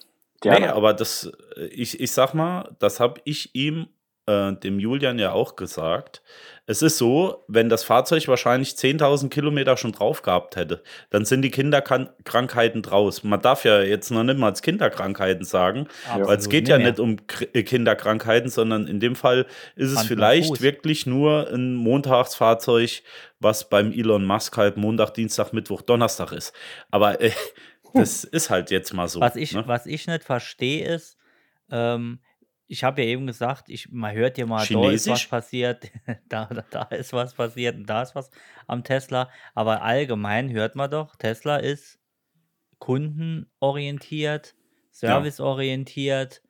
[0.45, 3.89] nee, aber das, äh, ich, ich sag mal, das habe ich ihm
[4.33, 6.23] äh, dem Julian ja auch gesagt.
[6.65, 11.43] Es ist so, wenn das Fahrzeug wahrscheinlich 10.000 Kilometer schon drauf gehabt hätte, dann sind
[11.43, 13.25] die Kinderkrankheiten draus.
[13.25, 16.79] Man darf ja jetzt noch nicht mal als Kinderkrankheiten sagen, Absolut weil es geht ja
[16.79, 17.17] nicht um
[17.53, 23.03] äh, Kinderkrankheiten, sondern in dem Fall ist es Hand vielleicht wirklich nur ein Montagsfahrzeug,
[23.41, 26.55] was beim Elon Musk halt Montag, Dienstag, Mittwoch, Donnerstag ist.
[26.93, 27.33] Aber äh,
[27.95, 29.21] das ist halt jetzt mal so.
[29.21, 29.65] Was ich, ne?
[29.67, 31.19] was ich nicht verstehe ist,
[31.71, 32.21] ähm,
[32.73, 35.93] ich habe ja eben gesagt, ich, man hört ja mal, da ist was passiert,
[36.31, 38.31] da, da, da ist was passiert und da ist was
[38.67, 39.29] am Tesla.
[39.55, 42.01] Aber allgemein hört man doch, Tesla ist
[42.79, 44.55] kundenorientiert,
[44.91, 46.43] serviceorientiert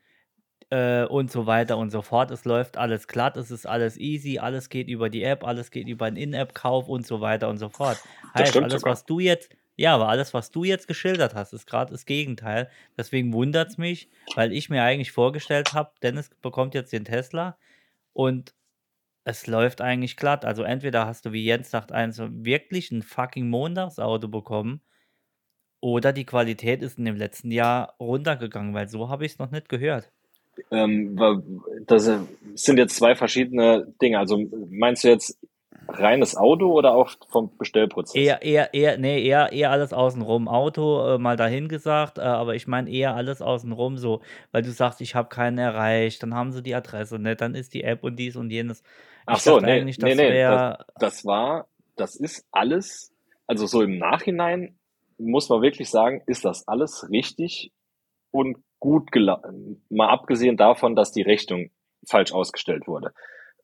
[0.71, 2.31] äh, und so weiter und so fort.
[2.31, 5.89] Es läuft alles glatt, es ist alles easy, alles geht über die App, alles geht
[5.89, 7.99] über einen In-App-Kauf und so weiter und so fort.
[8.33, 8.93] Heißt, alles, sogar.
[8.93, 9.51] was du jetzt
[9.83, 12.71] ja, aber alles, was du jetzt geschildert hast, ist gerade das Gegenteil.
[12.97, 17.57] Deswegen wundert es mich, weil ich mir eigentlich vorgestellt habe, Dennis bekommt jetzt den Tesla
[18.13, 18.55] und
[19.25, 20.45] es läuft eigentlich glatt.
[20.45, 24.83] Also entweder hast du, wie Jens sagt, eins wirklich ein fucking Montagsauto bekommen
[25.81, 29.51] oder die Qualität ist in dem letzten Jahr runtergegangen, weil so habe ich es noch
[29.51, 30.13] nicht gehört.
[30.71, 31.19] Ähm,
[31.89, 32.09] das
[32.55, 34.21] sind jetzt zwei verschiedene Dinge.
[34.21, 35.37] Also meinst du jetzt
[35.89, 38.15] reines Auto oder auch vom Bestellprozess?
[38.15, 40.49] Eher, eher, eher, nee, eher, eher alles außenrum.
[40.49, 44.21] Auto äh, mal dahin gesagt, äh, aber ich meine eher alles außenrum so,
[44.53, 47.75] weil du sagst, ich habe keinen erreicht, dann haben sie die Adresse, ne, dann ist
[47.75, 48.83] die App und dies und jenes.
[49.27, 51.67] Ach so, nee, eigentlich, das nee, nee, das, das war,
[51.97, 53.13] das ist alles,
[53.47, 54.77] also so im Nachhinein
[55.19, 57.73] muss man wirklich sagen, ist das alles richtig
[58.31, 59.85] und gut gelaufen.
[59.91, 61.71] Mal abgesehen davon, dass die Rechnung
[62.09, 63.13] falsch ausgestellt wurde.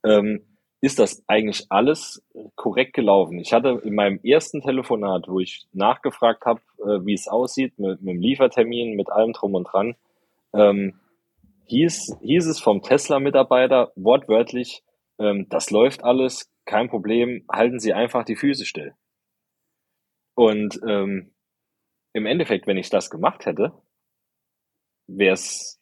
[0.04, 2.22] Ähm, ist das eigentlich alles
[2.54, 3.38] korrekt gelaufen.
[3.38, 8.00] Ich hatte in meinem ersten Telefonat, wo ich nachgefragt habe, äh, wie es aussieht mit,
[8.00, 9.96] mit dem Liefertermin, mit allem drum und dran,
[10.52, 11.00] ähm,
[11.66, 14.82] hieß, hieß es vom Tesla-Mitarbeiter wortwörtlich,
[15.18, 18.94] ähm, das läuft alles, kein Problem, halten Sie einfach die Füße still.
[20.34, 21.32] Und ähm,
[22.12, 23.72] im Endeffekt, wenn ich das gemacht hätte,
[25.08, 25.77] wäre es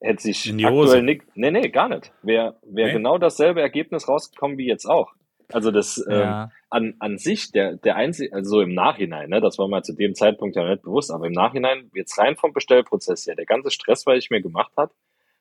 [0.00, 2.12] hätte sich aktuell nicht, nee, nee, gar nicht.
[2.22, 2.92] Wäre wär nee.
[2.92, 5.12] genau dasselbe Ergebnis rausgekommen wie jetzt auch.
[5.50, 6.44] Also das ja.
[6.44, 9.94] ähm, an, an sich, der, der einzige, also im Nachhinein, ne, das war mir zu
[9.94, 13.70] dem Zeitpunkt ja nicht bewusst, aber im Nachhinein, jetzt rein vom Bestellprozess her, der ganze
[13.70, 14.92] Stress, weil ich mir gemacht hat,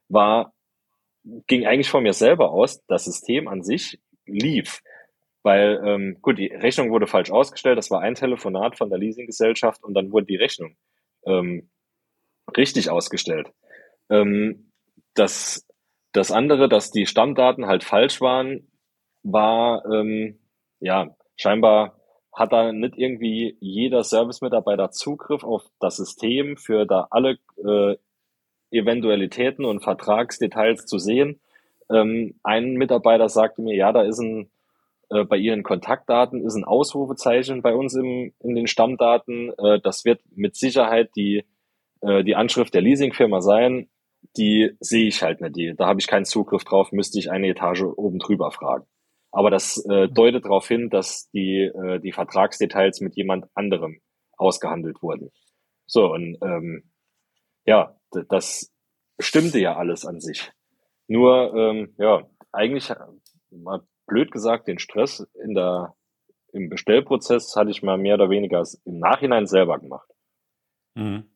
[0.07, 0.53] war,
[1.47, 4.81] ging eigentlich von mir selber aus, das System an sich lief.
[5.43, 9.83] Weil, ähm, gut, die Rechnung wurde falsch ausgestellt, das war ein Telefonat von der Leasinggesellschaft
[9.83, 10.77] und dann wurde die Rechnung
[11.25, 11.69] ähm,
[12.55, 13.51] richtig ausgestellt.
[14.09, 14.71] Ähm,
[15.13, 15.65] das,
[16.13, 18.67] das andere, dass die Stammdaten halt falsch waren,
[19.23, 20.39] war, ähm,
[20.79, 21.99] ja, scheinbar
[22.33, 27.95] hat da nicht irgendwie jeder Service-Mitarbeiter Zugriff auf das System, für da alle äh,
[28.69, 31.39] Eventualitäten und Vertragsdetails zu sehen.
[31.89, 34.51] Ähm, ein Mitarbeiter sagte mir, ja, da ist ein
[35.09, 39.53] äh, bei Ihren Kontaktdaten ist ein Ausrufezeichen bei uns im, in den Stammdaten.
[39.57, 41.45] Äh, das wird mit Sicherheit die,
[42.01, 43.89] äh, die Anschrift der Leasingfirma sein
[44.35, 45.55] die sehe ich halt nicht.
[45.55, 48.85] Die, da habe ich keinen Zugriff drauf, müsste ich eine Etage oben drüber fragen.
[49.31, 53.99] Aber das äh, deutet darauf hin, dass die, äh, die Vertragsdetails mit jemand anderem
[54.37, 55.31] ausgehandelt wurden.
[55.85, 56.91] So, und ähm,
[57.65, 57.95] ja,
[58.29, 58.73] das
[59.19, 60.51] stimmte ja alles an sich.
[61.07, 62.91] Nur, ähm, ja, eigentlich,
[63.51, 65.95] mal blöd gesagt, den Stress in der,
[66.51, 70.09] im Bestellprozess hatte ich mal mehr oder weniger im Nachhinein selber gemacht.
[70.95, 71.29] Mhm.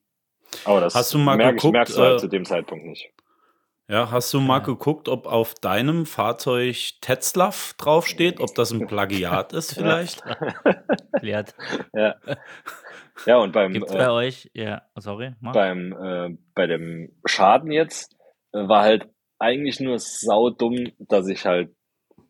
[0.65, 3.11] Aber das hast du mal merk, geguckt, merkst du halt äh, zu dem Zeitpunkt nicht.
[3.87, 4.63] Ja, hast du mal ja.
[4.63, 10.23] geguckt, ob auf deinem Fahrzeug Tetzlaff draufsteht, ob das ein Plagiat ist vielleicht?
[11.21, 11.43] ja.
[11.93, 12.15] ja.
[13.25, 15.53] Ja, und beim Gibt's bei äh, euch, ja, sorry, mach.
[15.53, 18.15] beim äh, bei dem Schaden jetzt
[18.53, 21.75] äh, war halt eigentlich nur saudumm, dass ich halt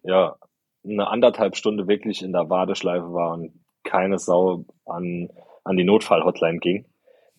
[0.04, 0.36] ja
[0.84, 3.54] eine anderthalb Stunde wirklich in der Warteschleife war und
[3.84, 5.30] keine Sau an
[5.64, 6.90] an die Notfallhotline ging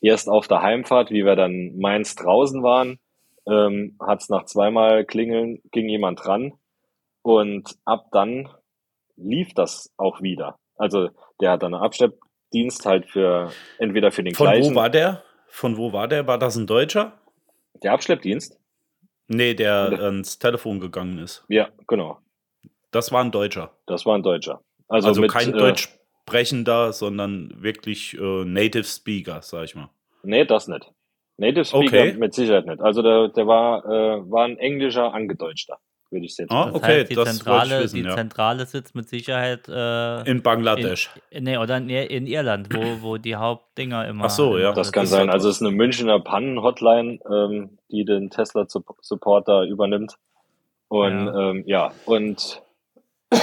[0.02, 2.98] erst auf der Heimfahrt, wie wir dann Mainz draußen waren,
[3.46, 6.52] ähm, hat es nach zweimal Klingeln, ging jemand dran
[7.22, 8.48] und ab dann
[9.16, 10.58] lief das auch wieder.
[10.76, 11.10] Also
[11.40, 14.64] der hat dann einen Abschleppdienst halt für entweder für den Von gleichen.
[14.64, 15.22] Von wo war der?
[15.46, 16.26] Von wo war der?
[16.26, 17.12] War das ein Deutscher?
[17.82, 18.58] Der Abschleppdienst?
[19.28, 21.44] Nee, der ans Telefon gegangen ist.
[21.48, 22.18] Ja, genau.
[22.90, 23.72] Das war ein Deutscher.
[23.86, 24.60] Das war ein Deutscher.
[24.88, 25.88] Also, Also, mit, kein äh, Deutsch
[26.26, 29.88] sprechender, sondern wirklich äh, Native Speaker, sag ich mal.
[30.22, 30.90] Nee, das nicht.
[31.36, 32.12] Native Speaker Okay.
[32.14, 32.80] mit Sicherheit nicht.
[32.80, 35.78] Also der, der war, äh, war ein englischer Angedeutschter,
[36.10, 38.14] würde ich jetzt Ah, Das okay, heißt, die das wollte ich Zentrale, wissen, die ja.
[38.16, 41.10] Zentrale sitzt mit Sicherheit äh, In Bangladesch.
[41.30, 44.26] in, nee, oder in, in Irland, wo, wo die Hauptdinger immer.
[44.26, 44.72] Ach so, ja.
[44.72, 45.28] Das kann sein.
[45.30, 50.14] Also es ist eine Münchner Pannen-Hotline, ähm, die den Tesla-Supporter übernimmt.
[50.88, 51.50] Und Ja.
[51.50, 52.62] ähm, ja, und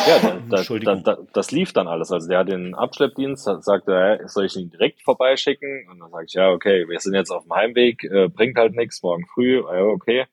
[0.07, 1.03] ja, da, da, da, Entschuldigung.
[1.03, 2.11] da, das lief dann alles.
[2.11, 5.87] Also der hat den Abschleppdienst, sagte er, soll ich ihn direkt vorbeischicken?
[5.89, 8.75] Und dann sage ich, ja, okay, wir sind jetzt auf dem Heimweg, äh, bringt halt
[8.75, 10.25] nichts, morgen früh, ja, okay.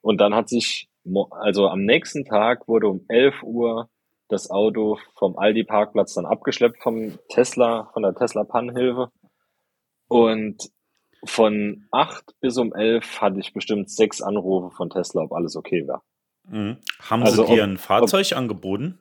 [0.00, 0.88] Und dann hat sich,
[1.30, 3.88] also am nächsten Tag wurde um 11 Uhr
[4.28, 9.10] das Auto vom Aldi-Parkplatz dann abgeschleppt vom Tesla, von der Tesla-Pannenhilfe.
[10.08, 10.70] Und
[11.24, 15.86] von 8 bis um 11 hatte ich bestimmt sechs Anrufe von Tesla, ob alles okay
[15.86, 16.02] war.
[16.48, 16.78] Mhm.
[17.00, 18.98] Haben Also sie dir ob- ein Fahrzeug angeboten?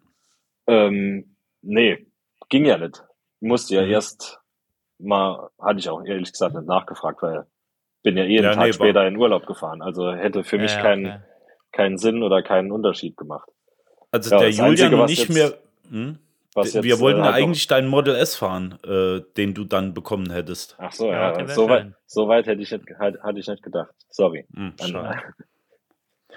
[0.71, 2.07] Ähm, nee,
[2.49, 3.03] ging ja nicht.
[3.39, 3.91] Musste ja Mhm.
[3.91, 4.39] erst
[4.99, 7.45] mal, hatte ich auch ehrlich gesagt nicht nachgefragt, weil
[8.03, 9.81] bin ja eh einen Ja, Tag nee, später in Urlaub gefahren.
[9.81, 11.19] Also hätte für mich Ja, keinen, okay.
[11.71, 13.49] keinen Sinn oder keinen Unterschied gemacht.
[14.11, 15.57] Also Ja, der Julian Einzige, ich jetzt- mir.
[15.89, 16.19] Hm?
[16.53, 19.63] Was Wir jetzt, wollten äh, ja noch- eigentlich deinen Model S fahren, äh, den du
[19.63, 20.75] dann bekommen hättest.
[20.79, 23.63] Ach so, Ja, ja, so, weit, so weit hätte ich nicht, halt, hatte ich nicht
[23.63, 23.93] gedacht.
[24.09, 24.45] Sorry.
[24.53, 25.23] Hm, An.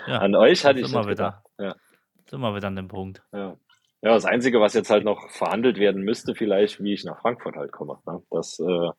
[0.09, 1.43] Ja, an euch hatte jetzt ich sind wir nicht wieder.
[1.57, 1.81] gedacht.
[2.29, 3.23] Sind wir wieder an dem Punkt.
[3.33, 3.57] Ja.
[4.05, 7.57] Ja, das Einzige, was jetzt halt noch verhandelt werden müsste, vielleicht, wie ich nach Frankfurt
[7.57, 7.99] halt komme.
[8.07, 8.23] Ne?
[8.31, 8.91] Das, äh,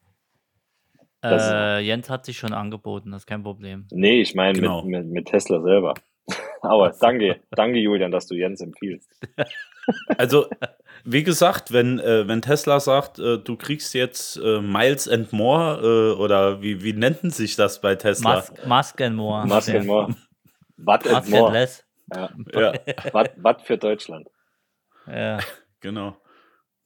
[1.21, 3.87] Das- Äh, Jens hat sich schon angeboten, das ist kein Problem.
[3.91, 4.81] nee, ich meine Genau.
[4.83, 5.93] mit, mit, mit Tesla selber.
[6.61, 9.09] Aber danke, danke Julian, dass du Jens empfiehlst.
[10.17, 10.47] Also,
[11.03, 16.15] wie gesagt, wenn, äh, wenn Tesla sagt, äh, du kriegst jetzt äh, Miles and More,
[16.15, 18.37] äh, oder wie, wie nennt sich das bei Tesla?
[18.37, 19.45] Musk, Musk and more.
[19.45, 20.15] Musk and more.
[20.77, 21.51] Watt and Musk and more.
[21.53, 21.85] less.
[22.11, 22.29] Ja.
[22.51, 22.73] Ja,
[23.13, 24.27] Watt, Watt für Deutschland.
[25.07, 25.39] Ja.
[25.81, 26.17] genau.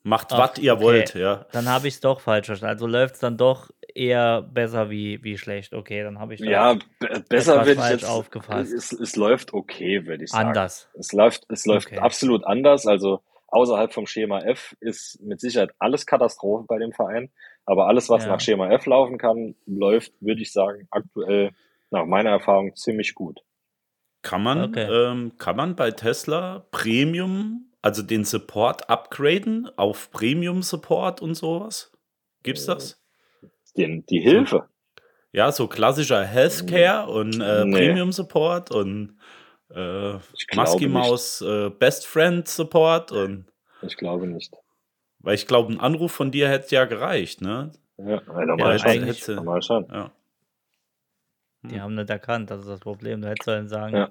[0.04, 0.84] Macht, Ach, was ihr okay.
[0.84, 1.46] wollt, ja.
[1.52, 2.72] Dann habe ich es doch falsch verstanden.
[2.74, 5.74] Also läuft es dann doch eher besser wie, wie schlecht.
[5.74, 8.06] Okay, dann habe ich Ja, be- besser falsch jetzt.
[8.10, 8.72] aufgefasst.
[8.72, 10.48] Es, es läuft okay, würde ich sagen.
[10.50, 10.90] anders.
[10.98, 11.98] Es läuft, es läuft Okay.
[12.00, 12.88] absolut anders.
[12.88, 17.30] Also außerhalb vom Schema F ist mit Sicherheit alles Katastrophe bei dem Verein.
[17.66, 18.30] Aber alles, was Ja.
[18.32, 21.52] nach Schema F laufen kann, läuft, würde ich sagen, aktuell
[21.92, 23.42] nach meiner Erfahrung ziemlich gut.
[24.22, 24.88] Kann man, Okay.
[24.90, 31.92] ähm, kann man bei Tesla Premium, also den Support upgraden auf Premium Support und sowas?
[32.44, 33.02] Gibt's das?
[33.78, 34.68] Den, die Hilfe.
[35.32, 37.72] Ja, so klassischer Healthcare und äh, Nee.
[37.88, 39.20] Premium Support und
[39.74, 40.14] äh,
[40.56, 40.88] Musky.
[40.88, 43.46] Maus äh, Best Friend Support und
[43.84, 44.54] Ich glaube nicht.
[45.20, 47.72] weil ich glaube, ein Anruf von dir hätte ja gereicht, ne?
[47.98, 48.90] Ja, normal Ja, schon.
[48.90, 49.88] eigentlich- Normal schon.
[49.92, 50.12] Ja.
[51.62, 53.22] Die haben nicht erkannt, das ist das Problem.
[53.22, 54.10] Du hättest sollen sagen, Ja.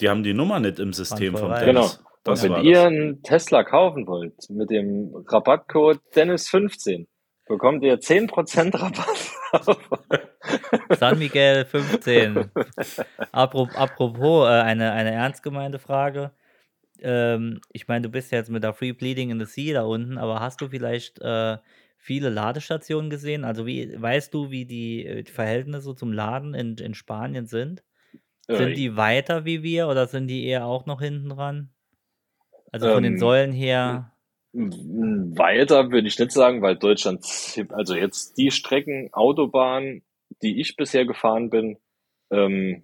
[0.00, 1.96] Die haben die Nummer nicht im System vom Dennis.
[1.98, 2.07] Genau.
[2.30, 2.86] Das wenn ihr das.
[2.86, 7.06] einen Tesla kaufen wollt mit dem Rabattcode Dennis15,
[7.46, 10.18] bekommt ihr 10% Rabatt.
[10.98, 12.50] San Miguel 15.
[13.32, 16.32] Apropos, äh, eine, eine ernst gemeinte Frage.
[17.00, 20.18] Ähm, ich meine, du bist jetzt mit der Free Bleeding in the Sea da unten,
[20.18, 21.58] aber hast du vielleicht äh,
[21.96, 23.44] viele Ladestationen gesehen?
[23.44, 27.82] Also wie weißt du, wie die, äh, die Verhältnisse zum Laden in, in Spanien sind?
[28.50, 31.70] Sind die weiter wie wir oder sind die eher auch noch hinten dran?
[32.72, 34.12] Also von den Ähm, Säulen her.
[34.52, 37.24] Weiter würde ich nicht sagen, weil Deutschland,
[37.70, 40.02] also jetzt die Strecken, Autobahn,
[40.42, 41.78] die ich bisher gefahren bin,
[42.30, 42.82] ähm,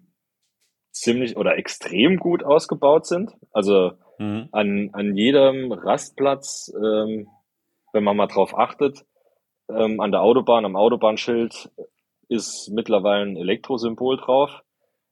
[0.92, 3.33] ziemlich oder extrem gut ausgebaut sind.
[3.51, 4.49] Also Mhm.
[4.53, 7.29] an, an jedem Rastplatz, ähm,
[7.92, 9.05] wenn man mal drauf achtet,
[9.68, 11.70] ähm, an der Autobahn, am Autobahnschild
[12.29, 14.62] ist mittlerweile ein Elektrosymbol drauf.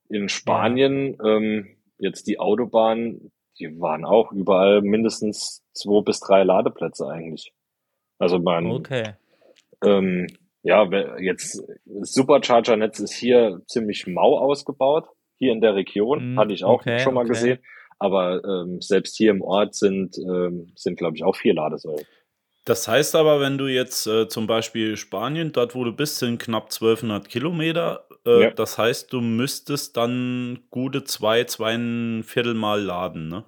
[0.09, 7.07] In Spanien, ähm, jetzt die Autobahn, die waren auch überall mindestens zwei bis drei Ladeplätze
[7.07, 7.53] eigentlich.
[8.19, 9.15] Also man, Okay.
[9.85, 10.27] ähm,
[10.63, 10.89] ja,
[11.19, 15.07] jetzt das Supercharger-Netz ist hier ziemlich mau ausgebaut,
[15.39, 17.31] hier in der Region, Mm, hatte ich auch okay, schon mal okay.
[17.31, 17.59] gesehen.
[17.99, 22.05] Aber ähm, selbst hier im Ort sind, ähm, sind glaube ich, auch vier Ladesäulen.
[22.65, 26.41] Das heißt aber, wenn du jetzt äh, zum Beispiel Spanien, dort wo du bist, sind
[26.41, 28.07] knapp 1200 Kilometer.
[28.25, 28.51] Äh, Ja.
[28.53, 33.45] Das heißt, du müsstest dann gute zwei, zweieinviertel Mal laden, ne?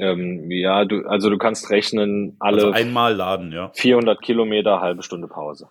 [0.00, 3.70] Ähm, ja, du, also du kannst rechnen, alle Also einmal laden, ja.
[3.74, 5.68] 400 Kilometer, halbe Stunde Pause.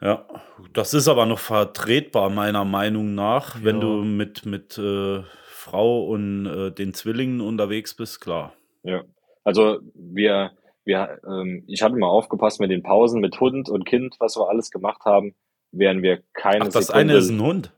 [0.00, 0.26] Ja,
[0.74, 3.80] das ist aber noch vertretbar, meiner Meinung nach, wenn Ja.
[3.82, 8.52] du mit, mit äh, Frau und äh, den Zwillingen unterwegs bist, klar.
[8.82, 9.02] Ja,
[9.44, 10.52] also wir,
[10.88, 14.48] wir, ähm, ich hatte mal aufgepasst mit den Pausen mit Hund und Kind, was wir
[14.48, 15.36] alles gemacht haben,
[15.70, 17.12] wären wir keine Ach, das Sekunde.
[17.12, 17.72] eine ist ein Hund.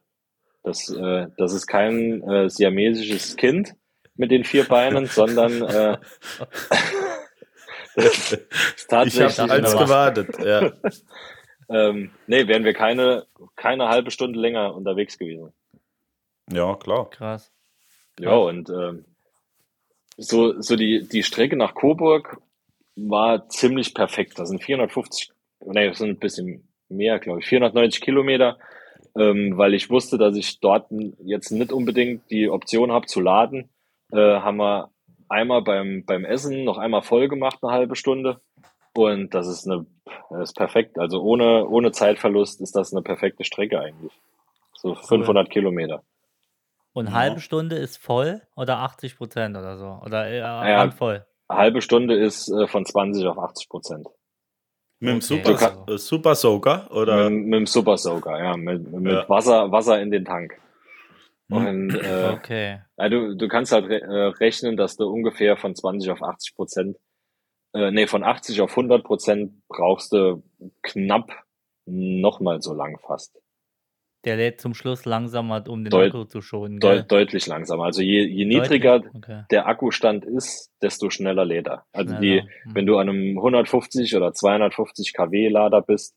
[0.62, 3.75] Das, äh, das ist kein äh, siamesisches Kind
[4.14, 5.99] mit den vier Beinen, sondern äh,
[7.96, 8.33] das ist
[8.77, 10.38] Ich tatsächlich habe eins gewartet.
[10.38, 10.73] Ja.
[11.68, 15.53] ähm, nee, wären wir keine, keine halbe Stunde länger unterwegs gewesen.
[16.51, 17.11] ja, klar.
[17.11, 17.53] Krass.
[18.18, 19.05] Ja, und ähm,
[20.16, 22.40] so, so die, die Strecke nach Coburg
[22.96, 24.38] war ziemlich perfekt.
[24.38, 25.31] Das sind 450,
[25.66, 28.59] nee, das sind ein bisschen mehr, glaube ich, 490 Kilometer,
[29.16, 30.87] ähm, weil ich wusste, dass ich dort
[31.24, 33.70] jetzt nicht unbedingt die Option habe zu laden.
[34.12, 34.90] Äh, haben wir
[35.29, 38.40] einmal beim, beim Essen noch einmal voll gemacht, eine halbe Stunde.
[38.92, 39.87] Und das ist eine,
[40.31, 40.98] das ist perfekt.
[40.98, 44.12] Also ohne, ohne Zeitverlust ist das eine perfekte Strecke eigentlich.
[44.74, 46.03] So 500 Kilometer.
[46.92, 47.12] Und Ja.
[47.12, 50.00] halbe Stunde ist voll oder 80 Prozent oder so?
[50.05, 50.61] Oder äh, ja.
[50.61, 51.24] randvoll?
[51.51, 54.07] Eine halbe Stunde ist äh, von 20 auf 80 Prozent.
[55.01, 55.27] Mit dem Okay.
[55.27, 57.29] Super, kann- äh, Super Soaker oder?
[57.29, 59.29] Mit, mit dem Super Soaker, ja, mit, mit Ja.
[59.29, 60.61] Wasser, Wasser in den Tank.
[61.51, 61.57] Hm.
[61.67, 62.81] Und äh, Okay.
[62.97, 66.55] ja, du, du kannst halt re äh, rechnen, dass du ungefähr von 20 auf 80
[66.55, 66.97] Prozent,
[67.75, 70.43] äh, nee, von 80 auf 100 Prozent brauchst du
[70.83, 71.31] knapp
[71.87, 73.37] nochmal so lang fast.
[74.24, 76.78] Der lädt zum Schluss langsamer, um den Deut- Akku zu schonen.
[76.78, 77.04] Gell?
[77.04, 77.85] deutlich langsamer.
[77.85, 79.02] Also je, je niedriger?
[79.14, 79.44] Okay.
[79.50, 81.87] der Akkustand ist, desto schneller lädt er.
[81.92, 82.42] Also Schneller.
[82.42, 82.74] die, Hm.
[82.74, 86.14] wenn du an einem 150 oder 250 kW Lader bist,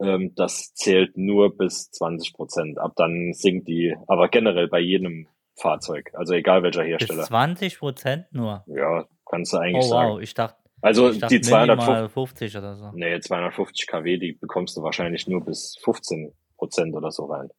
[0.00, 2.78] ähm, das zählt nur bis 20 Prozent.
[2.78, 5.26] Ab dann sinkt die, aber generell bei jedem
[5.58, 7.22] Fahrzeug, also egal welcher Bis Hersteller.
[7.22, 8.64] 20 Prozent nur.
[8.66, 10.22] Ja, kannst du eigentlich Oh wow, sagen.
[10.22, 12.90] ich dachte, Also ich dachte die 250, minimal 50 oder so.
[12.92, 17.50] nee, 250 kW, die bekommst du wahrscheinlich nur bis 15 Prozent oder so rein.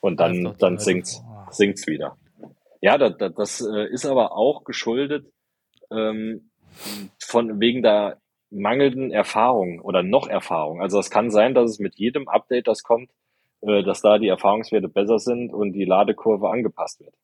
[0.00, 2.16] Und dann, die dann sinkt's, sinkt's wieder.
[2.80, 5.26] Ja, das, das, das äh, ist aber auch geschuldet
[5.90, 6.50] ähm,
[7.20, 8.18] von wegen der
[8.50, 10.82] mangelnden Erfahrung oder noch Erfahrung.
[10.82, 13.10] Also es kann sein, dass es mit jedem Update, das kommt,
[13.62, 17.14] äh, dass da die Erfahrungswerte besser sind und die Ladekurve angepasst wird.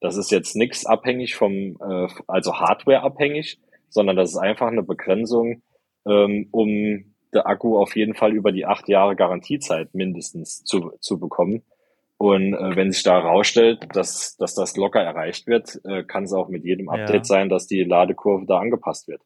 [0.00, 4.82] Das ist jetzt nichts abhängig vom, äh, also Hardware abhängig, sondern das ist einfach eine
[4.82, 5.62] Begrenzung,
[6.06, 11.18] ähm, um der Akku auf jeden Fall über die acht Jahre Garantiezeit mindestens zu, zu
[11.18, 11.62] bekommen.
[12.18, 16.32] Und äh, wenn sich da herausstellt, dass, dass das locker erreicht wird, äh, kann es
[16.32, 16.92] auch mit jedem Ja.
[16.92, 19.22] Update sein, dass die Ladekurve da angepasst wird.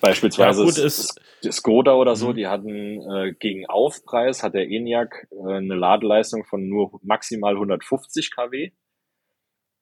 [0.00, 2.34] Beispielsweise Ja, gut, ist- Skoda oder so, Mhm.
[2.36, 8.34] die hatten äh, gegen Aufpreis hat der ENIAC äh, eine Ladeleistung von nur maximal 150
[8.34, 8.72] kW.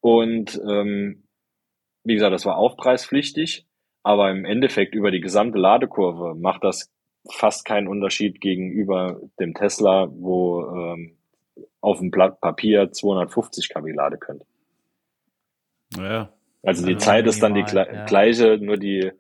[0.00, 1.26] Und ähm,
[2.04, 3.66] wie gesagt, das war aufpreispflichtig,
[4.02, 6.90] aber im Endeffekt über die gesamte Ladekurve macht das
[7.30, 11.16] fast keinen Unterschied gegenüber dem Tesla, wo ähm,
[11.80, 14.44] auf dem Blatt Papier 250 kW Lade könnt.
[15.96, 16.32] Ja.
[16.62, 18.04] Also die Also Zeit ist dann die gle- ja.
[18.04, 19.10] gleiche, nur die,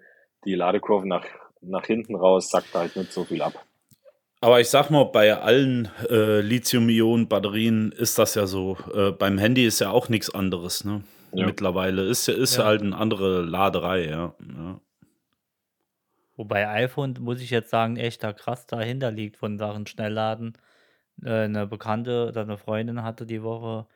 [0.44, 1.24] die Ladekurve nach,
[1.62, 3.54] nach hinten raus sackt halt nicht so viel ab.
[4.42, 8.78] Aber ich sag mal, bei allen äh, Lithium-Ionen-Batterien ist das ja so.
[8.94, 11.02] Äh, beim Handy ist ja auch nichts anderes, ne?
[11.32, 11.46] Ja.
[11.46, 12.64] Mittlerweile ist, ja- ist Ja.
[12.64, 14.34] halt eine andere Laderei, ja.
[14.40, 14.80] ja.
[16.36, 20.56] Wobei iPhone, muss ich jetzt sagen, echt da krass dahinter liegt von Sachen Schnellladen.
[21.22, 23.86] Äh, eine Bekannte oder eine Freundin hatte die Woche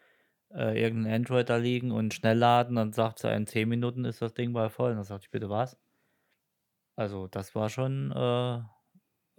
[0.52, 4.34] äh, irgendein Android da liegen und Schnellladen, dann sagt sie, in 10 Minuten ist das
[4.34, 4.90] Ding mal voll.
[4.90, 5.78] Und dann sagte ich, bitte was?
[6.96, 8.60] Also, das war schon äh,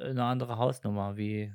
[0.04, 1.54] eine andere Hausnummer, wie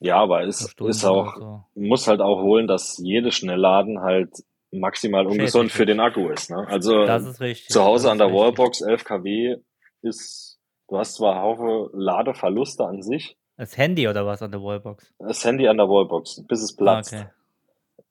[0.00, 1.64] Ja, aber es ist auch, so.
[1.74, 4.30] muss halt auch holen, dass jedes Schnellladen halt
[4.72, 6.50] maximal ungesund für den Akku ist.
[6.50, 6.66] Ne?
[6.68, 7.68] Also ist richtig.
[7.68, 8.42] zu Hause an der richtig.
[8.42, 9.56] Wallbox 11 kW
[10.02, 15.12] ist, du hast zwar Haufe Ladeverluste an sich, Das Handy oder was an der Wallbox?
[15.18, 17.26] das Handy an der Wallbox, bis es Ah, platzt, okay.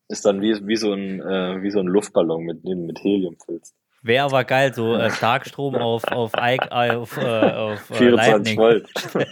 [0.07, 3.35] ist dann wie, wie so ein, äh, wie so ein Luftballon, mit dem mit Helium
[3.45, 3.75] füllst.
[4.01, 8.55] Wäre aber geil, so äh, Starkstrom auf, auf, Ike- äh, auf, äh, auf äh, 24
[8.55, 8.57] Lightning.
[8.57, 8.89] Volt.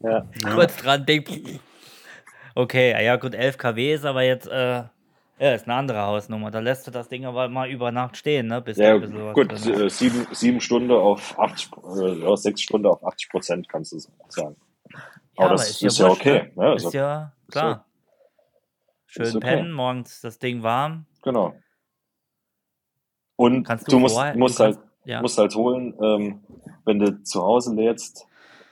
[0.00, 0.26] ja.
[0.54, 1.60] Kurz dran denken.
[2.54, 4.84] Okay, ah ja gut, 11 kW ist aber jetzt, äh,
[5.38, 6.50] ja, ist eine andere Hausnummer.
[6.50, 8.60] Da lässt du das Ding aber mal über Nacht stehen, ne?
[8.62, 9.66] Bis Ja, gut, ist.
[9.66, 13.98] äh, sieben, sieben Stunden auf 80, äh, ja, sechs Stunden auf 80 Prozent kannst du
[14.28, 14.56] sagen.
[15.36, 16.64] aber das ist ja wurscht, okay, ne?
[16.64, 16.74] ne?
[16.76, 17.84] Ist Also- ja klar.
[19.06, 19.46] Schön ist okay.
[19.56, 21.06] pennen, morgens das Ding warm.
[21.22, 21.54] Genau.
[23.36, 25.20] Und Kannst du du musst, vorher- du musst kannst- halt, Ja.
[25.20, 26.44] musst halt holen, ähm,
[26.84, 28.26] wenn du zu Hause lädst,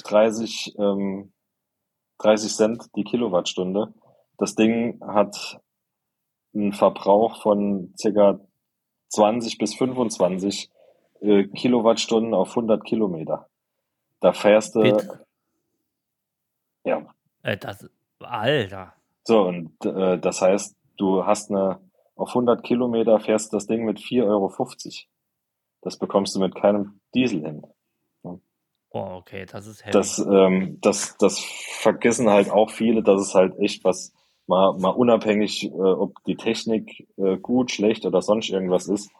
[0.04, 1.32] 30, ähm,
[2.18, 3.92] 30 Cent die Kilowattstunde.
[4.38, 5.60] Das Ding hat
[6.54, 8.40] einen Verbrauch von circa
[9.08, 10.70] 20 bis 25
[11.20, 13.48] äh, Kilowattstunden auf 100 Kilometer.
[14.20, 15.26] Da fährst du, Bitte?
[16.84, 17.06] ja,
[17.42, 17.88] Äh, das,
[18.20, 18.94] Alter.
[19.24, 21.80] So, und äh, das heißt, du hast eine,
[22.16, 24.52] auf 100 Kilometer fährst das Ding mit 4,50 Euro.
[25.82, 27.66] Das bekommst du mit keinem Diesel hin.
[28.94, 29.92] Oh, okay, das ist heavy.
[29.92, 34.12] Das, ähm, das, das vergessen halt auch viele, dass es halt echt was
[34.52, 39.10] mal, mal unabhängig, äh, ob die Technik äh, gut, schlecht oder sonst irgendwas ist,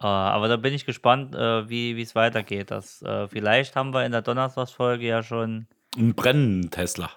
[0.00, 2.70] aber da bin ich gespannt, äh, wie es weitergeht.
[2.70, 7.10] Das, äh, vielleicht haben wir in der Donnerstagsfolge ja schon Ein brennenden Tesla.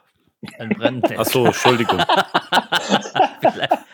[0.60, 1.18] ein Brenntest.
[1.20, 2.00] Achso, Entschuldigung.
[3.40, 3.72] vielleicht,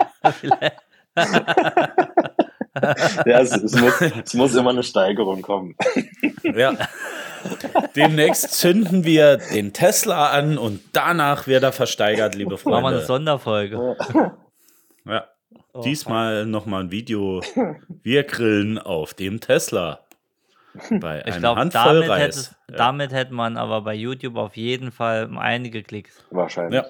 [3.25, 5.75] Ja, es, es, muss, es muss immer eine Steigerung kommen.
[6.43, 6.73] Ja.
[7.95, 12.85] Demnächst zünden wir den Tesla an und danach wird er versteigert, liebe machen wir eine
[12.87, 13.05] Freunde.
[13.05, 13.97] Sonderfolge.
[15.05, 15.25] Ja.
[15.73, 17.41] Oh, Diesmal nochmal ein Video.
[18.03, 20.01] Wir grillen auf dem Tesla.
[20.89, 22.55] Bei Ich glaube, Handvoll damit, hätte, Reis.
[22.69, 22.75] Ja.
[22.75, 26.23] damit hätte man aber bei YouTube auf jeden Fall einige Klicks.
[26.29, 26.81] Wahrscheinlich.
[26.81, 26.87] Ja.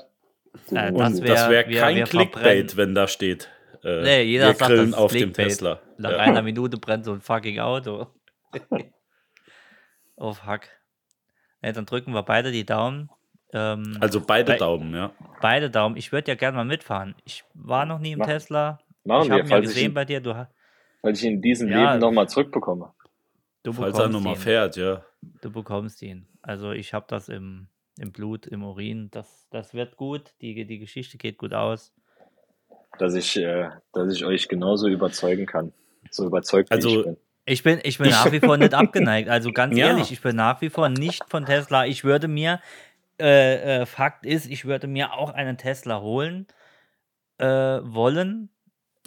[0.72, 3.50] Äh, das das wär- wäre wir- kein wir Clickbait, wenn da steht.
[3.84, 5.48] Äh, Nee, jeder wir sagt, das grillen auf dem Clickbait.
[5.48, 5.80] Tesla.
[5.98, 6.18] Nach Ja.
[6.18, 8.08] einer Minute brennt so ein fucking Auto.
[10.16, 10.62] oh fuck.
[11.62, 13.10] Ja, dann drücken wir beide die Daumen.
[13.54, 15.12] Ähm, Also beide Bei- Daumen, ja.
[15.42, 15.96] beide Daumen.
[15.98, 17.16] Ich würde ja gerne mal mitfahren.
[17.24, 18.80] Ich war noch nie im Mach- Tesla.
[19.04, 20.20] Machen ich wir, habe ihn ja falls ich, gesehen ihn, bei dir.
[20.22, 20.34] Du,
[21.02, 21.92] falls ich ihn in diesem Ja.
[21.92, 22.94] Leben nochmal zurückbekomme.
[23.64, 25.04] du Falls er nochmal fährt, ja.
[25.42, 26.28] Du bekommst ihn.
[26.42, 27.68] Also ich habe das im,
[28.00, 29.10] im Blut, im Urin.
[29.12, 30.34] Das, das wird gut.
[30.42, 31.94] Die, die Geschichte geht gut aus.
[33.00, 35.74] Dass ich, äh, dass ich euch genauso überzeugen kann.
[36.10, 37.18] So überzeugt, wie Also- ich bin.
[37.50, 39.30] Ich bin, ich bin nach wie vor nicht abgeneigt.
[39.30, 39.88] Also ganz Ja.
[39.88, 41.86] ehrlich, ich bin nach wie vor nicht von Tesla.
[41.86, 42.60] Ich würde mir,
[43.22, 46.46] äh, äh, Fakt ist, ich würde mir auch einen Tesla holen
[47.38, 48.50] äh, wollen.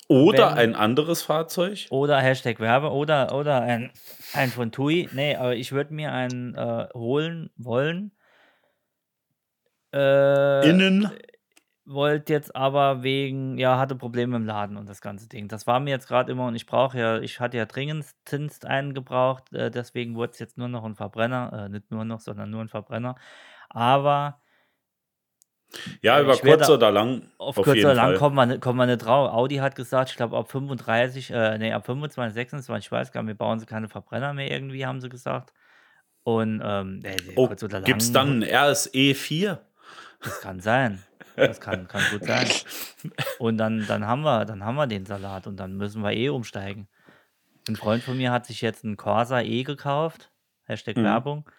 [0.08, 1.86] Oder Wenn- ein anderes Fahrzeug.
[1.90, 3.90] Oder Hashtag Werbe oder, oder ein,
[4.32, 5.10] ein von TUI.
[5.12, 8.10] Nee, aber ich würde mir einen äh, holen wollen.
[9.92, 11.10] Äh, Innen.
[11.84, 15.48] wollt jetzt aber wegen, ja, hatte Probleme im Laden und das ganze Ding.
[15.48, 18.94] Das war mir jetzt gerade immer und ich brauche ja, ich hatte ja dringendst einen
[18.94, 22.50] gebraucht, äh, deswegen wurde es jetzt nur noch ein Verbrenner, äh, nicht nur noch, sondern
[22.50, 23.16] nur ein Verbrenner.
[23.68, 24.40] Aber
[26.02, 27.22] Ja, äh, über kurz oder lang.
[27.38, 28.18] auf, Auf, kurz oder lang Fall.
[28.18, 29.32] kommen wir, nicht- kommen wir nicht drauf.
[29.32, 33.22] Audi hat gesagt, ich glaube ab 35, äh, nee, ab 25, 26, ich weiß gar
[33.22, 35.52] nicht, wir bauen sie keine Verbrenner mehr irgendwie, haben sie gesagt.
[36.22, 39.60] Und ähm, äh, Oh, kurz oder lang, gibt es dann ein RSE 4?
[40.22, 41.02] Das kann sein.
[41.36, 42.46] Das kann, kann gut sein.
[43.38, 46.28] Und dann, dann, haben wir, dann haben wir den Salat und dann müssen wir eh
[46.28, 46.88] umsteigen.
[47.68, 50.32] Ein Freund von mir hat sich jetzt einen Corsa E gekauft.
[50.64, 51.04] Hashtag Mhm.
[51.04, 51.50] Werbung.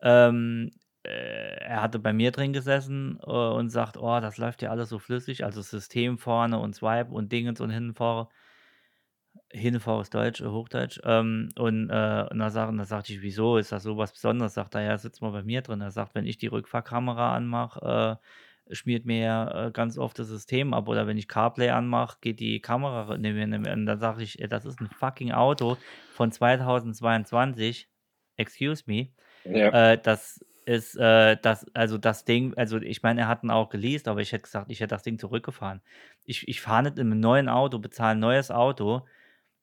[0.00, 0.70] Ähm,
[1.04, 4.88] äh, er hatte bei mir drin gesessen äh, und sagt, oh, das läuft ja alles
[4.88, 5.44] so flüssig.
[5.44, 7.94] Also System vorne und Swipe und Dingens und hinten
[9.54, 11.00] Hinfahr ist Deutsch, äh, Hochdeutsch.
[11.04, 14.12] Ähm, und, äh, und da, sag, und da sagte ich, wieso ist das so was
[14.12, 14.54] Besonderes?
[14.54, 15.80] Sagt er, ja, sitzt mal bei mir drin.
[15.80, 18.20] Er sagt, wenn ich die Rückfahrkamera anmache,
[18.68, 20.88] äh, schmiert mir ja äh, ganz oft das System ab.
[20.88, 23.16] Oder wenn ich CarPlay anmache, geht die Kamera.
[23.16, 25.76] Ne, ne, ne, und dann sage ich, das ist ein fucking Auto
[26.12, 27.88] von 2022.
[28.36, 29.10] Excuse me.
[29.44, 29.92] Ja.
[29.92, 33.68] Äh, das ist, äh, das, also das Ding, also ich meine, er hat ihn auch
[33.68, 35.80] geleast, aber ich hätte gesagt, ich hätte das Ding zurückgefahren.
[36.24, 39.04] Ich, ich fahre nicht in einem neuen Auto, bezahle ein neues Auto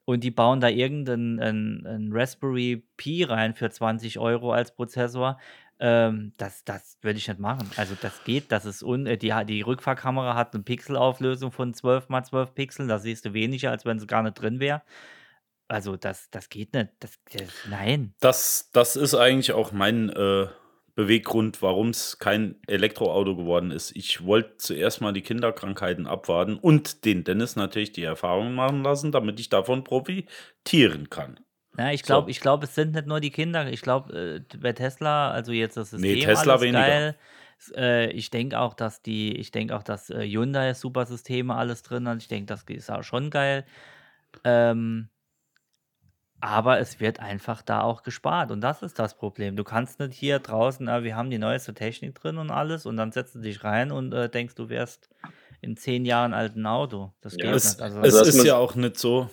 [0.06, 5.38] und die bauen da irgendeinen ein, ein Raspberry Pi rein für 20 Euro als Prozessor.
[5.80, 7.70] Ähm, das das würde ich nicht machen.
[7.76, 12.10] Also das geht, das ist un äh, die, die Rückfahrkamera hat eine Pixelauflösung von 12
[12.10, 14.84] mal 12 Pixeln, da siehst du weniger, als wenn sie gar nicht drin wäre.
[15.68, 16.90] Also das, das geht nicht.
[17.00, 18.14] Das, das, nein.
[18.20, 20.48] Das, das ist eigentlich auch mein äh,
[20.96, 23.96] Beweggrund, warum es kein Elektroauto geworden ist.
[23.96, 29.12] Ich wollte zuerst mal die Kinderkrankheiten abwarten und den Dennis natürlich die Erfahrung machen lassen,
[29.12, 31.40] damit ich davon profitieren kann.
[31.78, 32.08] Ja, ich So.
[32.08, 33.72] glaube, ich glaube, es sind nicht nur die Kinder.
[33.72, 36.86] Ich glaube, äh, bei Tesla, also jetzt das System, Nee, Tesla alles weniger.
[36.86, 37.16] geil.
[37.76, 41.84] Äh, ich denke auch, dass die, ich denke auch, dass äh, Hyundai super Systeme alles
[41.84, 42.18] drin hat.
[42.22, 43.66] Ich denke, das ist auch schon geil.
[44.44, 45.10] Ähm,
[46.42, 49.56] Aber es wird einfach da auch gespart und das ist das Problem.
[49.56, 52.98] Du kannst nicht hier draußen, ah, wir haben die neueste Technik drin und alles und
[52.98, 55.10] dann setzt du dich rein und äh, denkst, du wärst
[55.62, 57.14] in zehn Jahren alt ein Auto.
[57.22, 57.82] Das Ja, geht Es, nicht.
[57.82, 59.30] Also, es das ist muss- ja auch nicht so,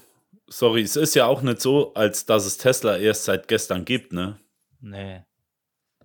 [0.48, 4.12] sorry, es ist ja auch nicht so, als dass es Tesla erst seit gestern gibt,
[4.12, 4.38] ne?
[4.80, 5.22] nee.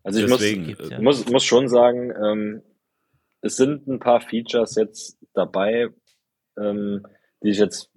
[0.06, 1.00] Also ich Deswegen, Gibt's ja.
[1.02, 2.62] muss, muss, muss schon sagen, ähm,
[3.40, 5.90] es sind ein paar Features jetzt dabei,
[6.58, 7.06] ähm,
[7.42, 7.90] die ich jetzt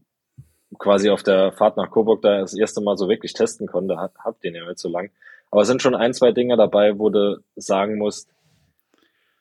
[0.78, 3.96] quasi auf der Fahrt nach Coburg da das erste Mal so wirklich testen konnte.
[3.96, 5.10] Hab, hab den ja nicht so lang.
[5.50, 8.30] Aber es sind schon ein, zwei Dinge dabei, wo du sagen musst,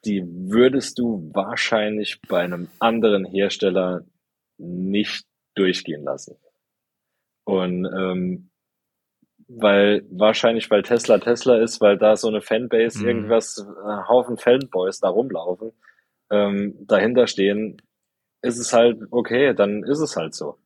[0.06, 4.06] die würdest du wahrscheinlich bei einem anderen Hersteller
[4.58, 5.26] nicht
[5.56, 6.38] durchgehen lassen.
[7.44, 8.50] Und ähm,
[9.48, 13.08] weil wahrscheinlich, weil Tesla Tesla ist, weil da so eine Fanbase, Mhm.
[13.08, 15.72] irgendwas, äh, Haufen Fanboys da rumlaufen,
[16.32, 17.82] ähm, dahinter stehen,
[18.42, 20.58] ist es halt okay, dann ist es halt so.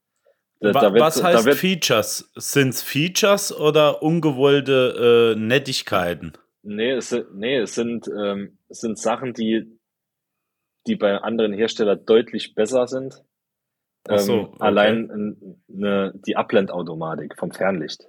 [0.62, 2.32] Da, Wa da wird, was heißt Features?
[2.36, 6.34] Sind es Features oder ungewollte äh, Nettigkeiten?
[6.64, 9.80] nee, es, sind- nee, es sind, ähm, es sind Sachen, die,
[10.86, 13.24] die bei anderen Herstellern deutlich besser sind.
[14.10, 14.57] Ach so, ähm, okay.
[14.60, 18.05] Allein ne, die Ablendautomatik vom Fernlicht.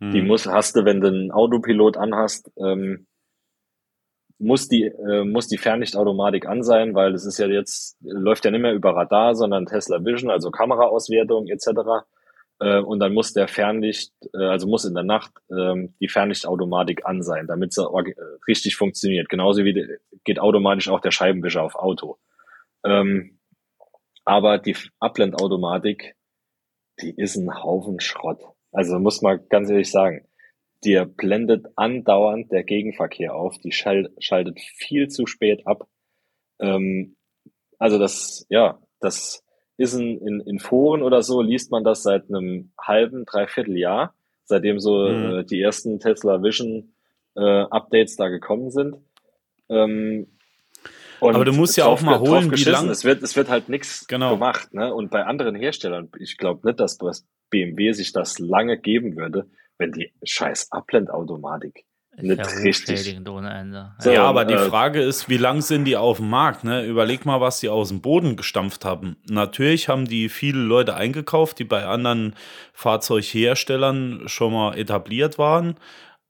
[0.00, 0.26] Die Hm.
[0.26, 3.06] muss, hast du, wenn du einen Autopilot anhast, ähm,
[4.38, 8.50] muss die, äh, muss die Fernlichtautomatik an sein, weil es ist ja jetzt, läuft ja
[8.50, 12.06] nicht mehr über Radar, sondern Tesla Vision, also Kameraauswertung etc.
[12.60, 17.06] Äh, und dann muss der Fernlicht, äh, also muss in der Nacht ähm, die Fernlichtautomatik
[17.06, 18.14] an sein, damit sie äh,
[18.48, 19.28] richtig funktioniert.
[19.28, 22.18] Genauso wie geht automatisch auch der Scheibenwischer auf Auto.
[22.84, 23.38] Ähm,
[24.24, 26.16] aber die Ablendautomatik,
[27.00, 28.40] die ist ein Haufen Schrott.
[28.72, 30.26] Also muss man ganz ehrlich sagen,
[30.84, 35.88] dir blendet andauernd der Gegenverkehr auf, die schaltet viel zu spät ab.
[36.60, 37.16] Ähm,
[37.78, 39.42] also das, ja, das
[39.76, 44.14] ist in, in, in Foren oder so, liest man das seit einem halben, dreiviertel Jahr,
[44.44, 45.38] seitdem so Mhm.
[45.40, 46.94] äh, die ersten Tesla Vision
[47.36, 48.96] äh, Updates da gekommen sind.
[49.68, 50.28] Ähm,
[51.20, 52.72] Aber du musst ja auch mal holen, wie geschissen.
[52.72, 54.34] lang- Es wird, es wird halt nichts Genau.
[54.34, 54.94] gemacht, ne?
[54.94, 59.48] Und bei anderen Herstellern, ich glaube nicht, dass das BMW sich das lange geben würde,
[59.78, 61.84] wenn die scheiß Ablendautomatik
[62.16, 63.28] Ist nicht ja richtig.
[63.28, 63.92] ohne Ende.
[63.98, 66.64] So, ja, aber die äh, Frage ist, wie lang sind die auf dem Markt?
[66.64, 66.84] Ne?
[66.84, 69.16] Überleg mal, was die aus dem Boden gestampft haben.
[69.28, 72.34] Natürlich haben die viele Leute eingekauft, die bei anderen
[72.72, 75.76] Fahrzeugherstellern schon mal etabliert waren.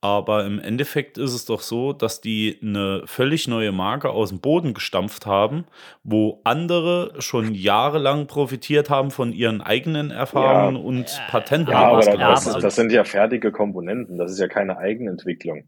[0.04, 4.38] Aber im Endeffekt ist es doch so, dass die eine völlig neue Marke aus dem
[4.38, 5.64] Boden gestampft haben,
[6.02, 12.44] wo andere schon jahrelang profitiert haben von ihren eigenen Erfahrungen und Patenten Ja, aber das,
[12.44, 12.62] sind.
[12.62, 14.18] das sind ja fertige Komponenten.
[14.18, 15.64] Das ist ja keine Eigenentwicklung.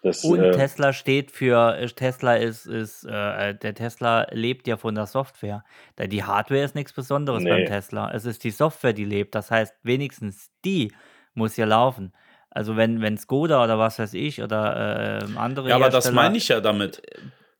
[0.00, 4.94] Das, Und äh, Tesla steht für, Tesla ist, ist äh, der Tesla lebt ja von
[4.94, 5.64] der Software.
[5.96, 7.50] Da Die Hardware ist nichts Besonderes Nee.
[7.50, 8.12] beim Tesla.
[8.12, 9.34] Es ist die Software, die lebt.
[9.34, 10.92] Das heißt, wenigstens die
[11.34, 12.12] muss ja laufen.
[12.56, 16.38] Also wenn, wenn Skoda oder was weiß ich oder äh, andere Ja, aber das meine
[16.38, 17.02] ich ja damit.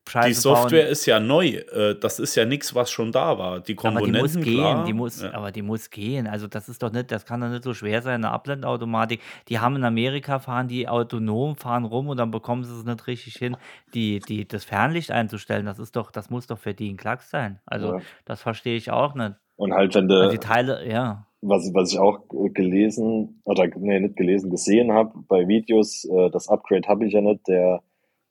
[0.09, 1.47] Scheiße Die Software bauen, ist ja neu.
[1.49, 3.59] Äh, Das ist ja nichts, was schon da war.
[3.59, 4.85] Die aber die Komponenten, muss gehen, klar.
[4.85, 5.35] die muss, ja.
[5.35, 6.27] aber die muss gehen.
[6.29, 9.21] Also das ist doch nicht, das kann doch nicht so schwer sein, eine Ablendautomatik.
[9.49, 13.07] Die haben in Amerika fahren die autonom, fahren rum und dann bekommen sie es nicht
[13.09, 13.57] richtig hin,
[13.95, 15.67] die, die, das Fernlicht einzustellen.
[15.67, 17.59] Das ist doch, das muss doch für die ein Klacks sein.
[17.67, 18.01] Also Ja.
[18.25, 19.35] das verstehe ich auch nicht.
[19.57, 21.27] und halt, wenn Also du, die Teile, ja.
[21.49, 26.49] Was, was ich auch gelesen, oder nee, nicht gelesen, gesehen habe bei Videos, äh, das
[26.49, 27.83] Upgrade habe ich ja nicht, der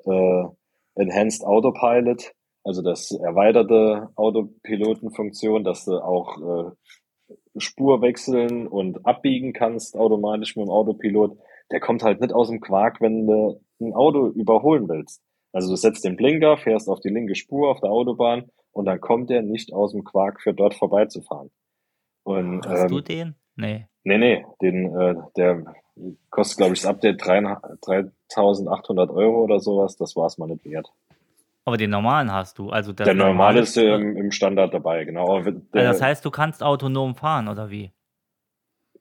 [0.05, 0.43] äh,
[0.95, 6.71] Enhanced Autopilot, also das erweiterte Autopilotenfunktion, dass du auch äh,
[7.57, 11.37] Spur wechseln und abbiegen kannst automatisch mit dem Autopilot,
[11.71, 15.21] der kommt halt nicht aus dem Quark, wenn du ein Auto überholen willst.
[15.51, 18.99] Also du setzt den Blinker, fährst auf die linke Spur auf der Autobahn und dann
[18.99, 21.49] kommt der nicht aus dem Quark für dort vorbeizufahren.
[22.25, 23.35] Und, Hast du ähm, den?
[23.55, 23.87] Nee.
[24.03, 25.63] Nee, nee, den, äh, der
[26.29, 29.95] kostet, glaube ich, das Update 3800 Euro oder sowas.
[29.97, 30.91] Das war es mal nicht wert.
[31.63, 32.69] Aber den normalen hast du.
[32.69, 35.37] Also das der normale ist äh, im Standard dabei, genau.
[35.37, 35.59] Aber Der,
[35.89, 37.91] also das heißt, du kannst autonom fahren, oder wie?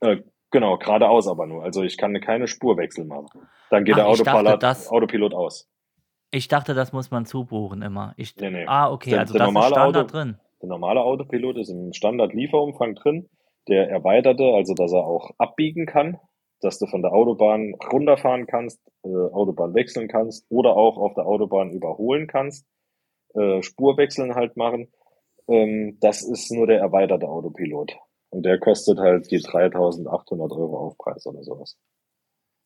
[0.00, 0.18] äh,
[0.50, 1.64] genau, geradeaus aber nur.
[1.64, 3.28] Also ich kann keine Spurwechsel machen.
[3.70, 5.68] Dann geht Ach, der ich dachte, Autopilot, das- Autopilot aus.
[6.30, 8.12] Ich dachte, das muss man zubuchen immer.
[8.16, 8.64] Ich, Nee, nee.
[8.66, 10.38] Ah, okay, Der- also der das ist Standard Auto- drin.
[10.64, 13.28] Der normale Autopilot ist im Standard-Lieferumfang drin.
[13.68, 16.18] Der erweiterte, also dass er auch abbiegen kann,
[16.62, 21.26] dass du von der Autobahn runterfahren kannst, äh, Autobahn wechseln kannst oder auch auf der
[21.26, 22.66] Autobahn überholen kannst,
[23.34, 24.90] äh, Spurwechseln halt machen.
[25.48, 27.98] Ähm, das ist nur der erweiterte Autopilot.
[28.30, 31.76] Und der kostet halt die 3800 Euro Aufpreis oder sowas.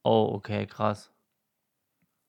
[0.05, 1.13] Oh, okay, krass.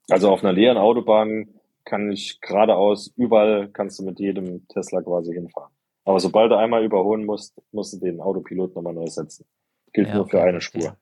[0.09, 5.33] Also auf einer leeren Autobahn kann ich geradeaus, überall kannst du mit jedem Tesla quasi
[5.33, 5.71] hinfahren.
[6.05, 9.45] Aber sobald du einmal überholen musst, musst du den Autopilot nochmal neu setzen.
[9.93, 10.81] Gilt Ja, nur für okay, eine verstehe.
[10.81, 10.97] Spur.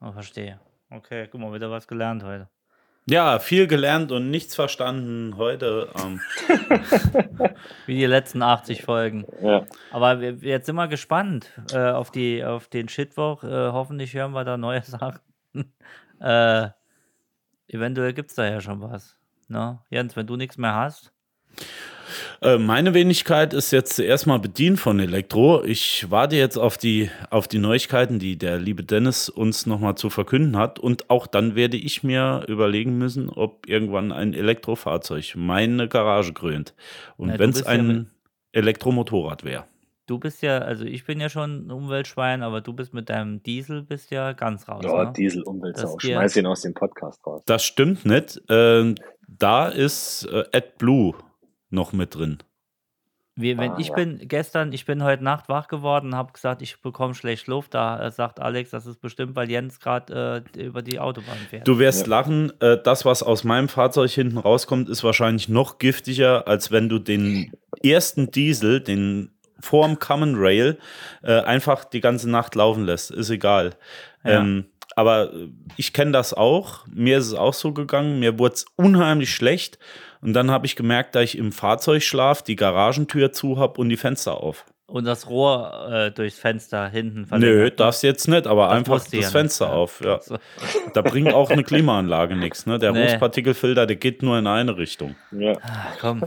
[0.00, 0.60] Oh, verstehe.
[0.90, 2.48] Okay, guck mal, wieder was gelernt heute.
[3.10, 5.88] Ja, viel gelernt und nichts verstanden heute.
[5.98, 6.20] Ähm,
[7.86, 9.24] Wie die letzten 80 Folgen.
[9.42, 9.64] Ja.
[9.90, 13.42] Aber wir, jetzt sind wir gespannt äh, auf, die, auf den Shitwoch.
[13.44, 15.20] Äh, hoffentlich hören wir da neue Sachen.
[16.20, 16.68] äh,
[17.68, 19.17] eventuell gibt es da ja schon was.
[19.48, 19.80] Ne?
[19.90, 21.12] Jens, wenn du nichts mehr hast.
[22.40, 25.62] Äh, meine Wenigkeit ist jetzt zuerst mal bedient von Elektro.
[25.64, 30.08] Ich warte jetzt auf die, auf die Neuigkeiten, die der liebe Dennis uns nochmal zu
[30.08, 30.78] verkünden hat.
[30.78, 36.74] Und auch dann werde ich mir überlegen müssen, ob irgendwann ein Elektrofahrzeug meine Garage krönt.
[37.16, 38.06] Und Ja, wenn es ja ein mit-
[38.52, 39.64] Elektromotorrad wäre.
[40.06, 43.42] Du bist ja, also ich bin ja schon ein Umweltschwein, aber du bist mit deinem
[43.42, 44.82] Diesel bist ja ganz raus.
[44.88, 45.12] Oh, ne?
[45.14, 45.98] Diesel Das Umweltsau.
[45.98, 47.42] Schmeiß ihn aus dem Podcast raus.
[47.44, 48.40] Das stimmt nicht.
[48.48, 48.94] Ähm,
[49.28, 51.14] da ist äh, AdBlue
[51.70, 52.38] noch mit drin.
[53.40, 53.94] Wie, wenn Ah, ich ja.
[53.94, 57.72] bin gestern, ich bin heute Nacht wach geworden, habe gesagt, ich bekomme schlecht Luft.
[57.72, 61.68] Da äh, sagt Alex, das ist bestimmt, weil Jens gerade äh, über die Autobahn fährt.
[61.68, 62.16] Du wirst Ja.
[62.18, 66.88] lachen, äh, das, was aus meinem Fahrzeug hinten rauskommt, ist wahrscheinlich noch giftiger, als wenn
[66.88, 70.76] du den ersten Diesel, den vorm Common Rail,
[71.22, 73.12] äh, einfach die ganze Nacht laufen lässt.
[73.12, 73.74] Ist egal.
[74.24, 74.40] Ja.
[74.40, 74.64] Ähm,
[74.98, 76.86] aber äh, ich kenne das auch.
[76.92, 78.18] Mir ist es auch so gegangen.
[78.18, 79.78] Mir wurde es unheimlich schlecht.
[80.20, 83.96] Und dann habe ich gemerkt, da ich im Fahrzeugschlaf die Garagentür zu habe und die
[83.96, 84.64] Fenster auf.
[84.86, 87.78] Und das Rohr äh, durchs Fenster hinten Nö, verlängert.
[87.78, 89.28] das jetzt nicht, aber Das einfach das ja nicht.
[89.30, 89.72] Fenster Ja.
[89.72, 90.00] auf.
[90.02, 90.20] Ja.
[90.20, 90.36] So.
[90.94, 92.64] Da bringt auch eine Klimaanlage nichts.
[92.66, 92.78] Ne?
[92.78, 93.04] Der Nee.
[93.04, 95.14] Rußpartikelfilter, der geht nur in eine Richtung.
[95.30, 95.52] Ja.
[95.62, 96.24] Ach, komm,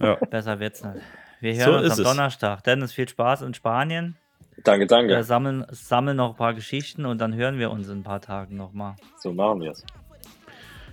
[0.00, 0.16] Ja.
[0.30, 0.96] besser wird's nicht.
[1.40, 2.10] Wir So hören uns ist am es.
[2.10, 2.62] Donnerstag.
[2.64, 4.16] Dennis, viel Spaß in Spanien.
[4.64, 5.10] Danke, danke.
[5.10, 8.20] Wir sammeln, sammeln noch ein paar Geschichten und dann hören wir uns in ein paar
[8.20, 8.94] Tagen nochmal.
[9.18, 9.84] So machen wir es.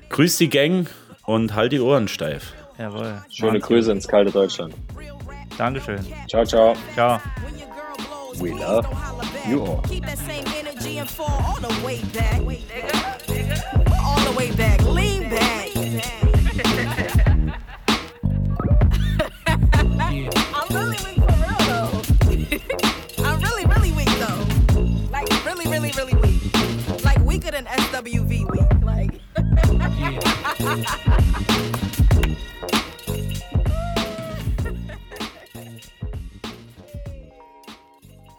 [0.09, 0.89] Grüß die Gang
[1.25, 2.53] und halt die Ohren steif.
[2.77, 3.21] Jawohl.
[3.29, 4.75] Schöne Macht's Grüße ins kalte Deutschland.
[5.57, 6.05] Dankeschön.
[6.27, 6.75] Ciao, ciao.
[6.93, 7.19] Ciao.
[8.39, 8.87] We love
[9.47, 9.81] you all.
[9.83, 12.41] Keep that same energy and fall all the way back.
[14.03, 14.81] All the way back.
[14.83, 15.60] Lean back.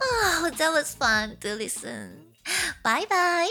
[0.00, 2.34] Oh, that was fun to listen.
[2.84, 3.50] Bye bye.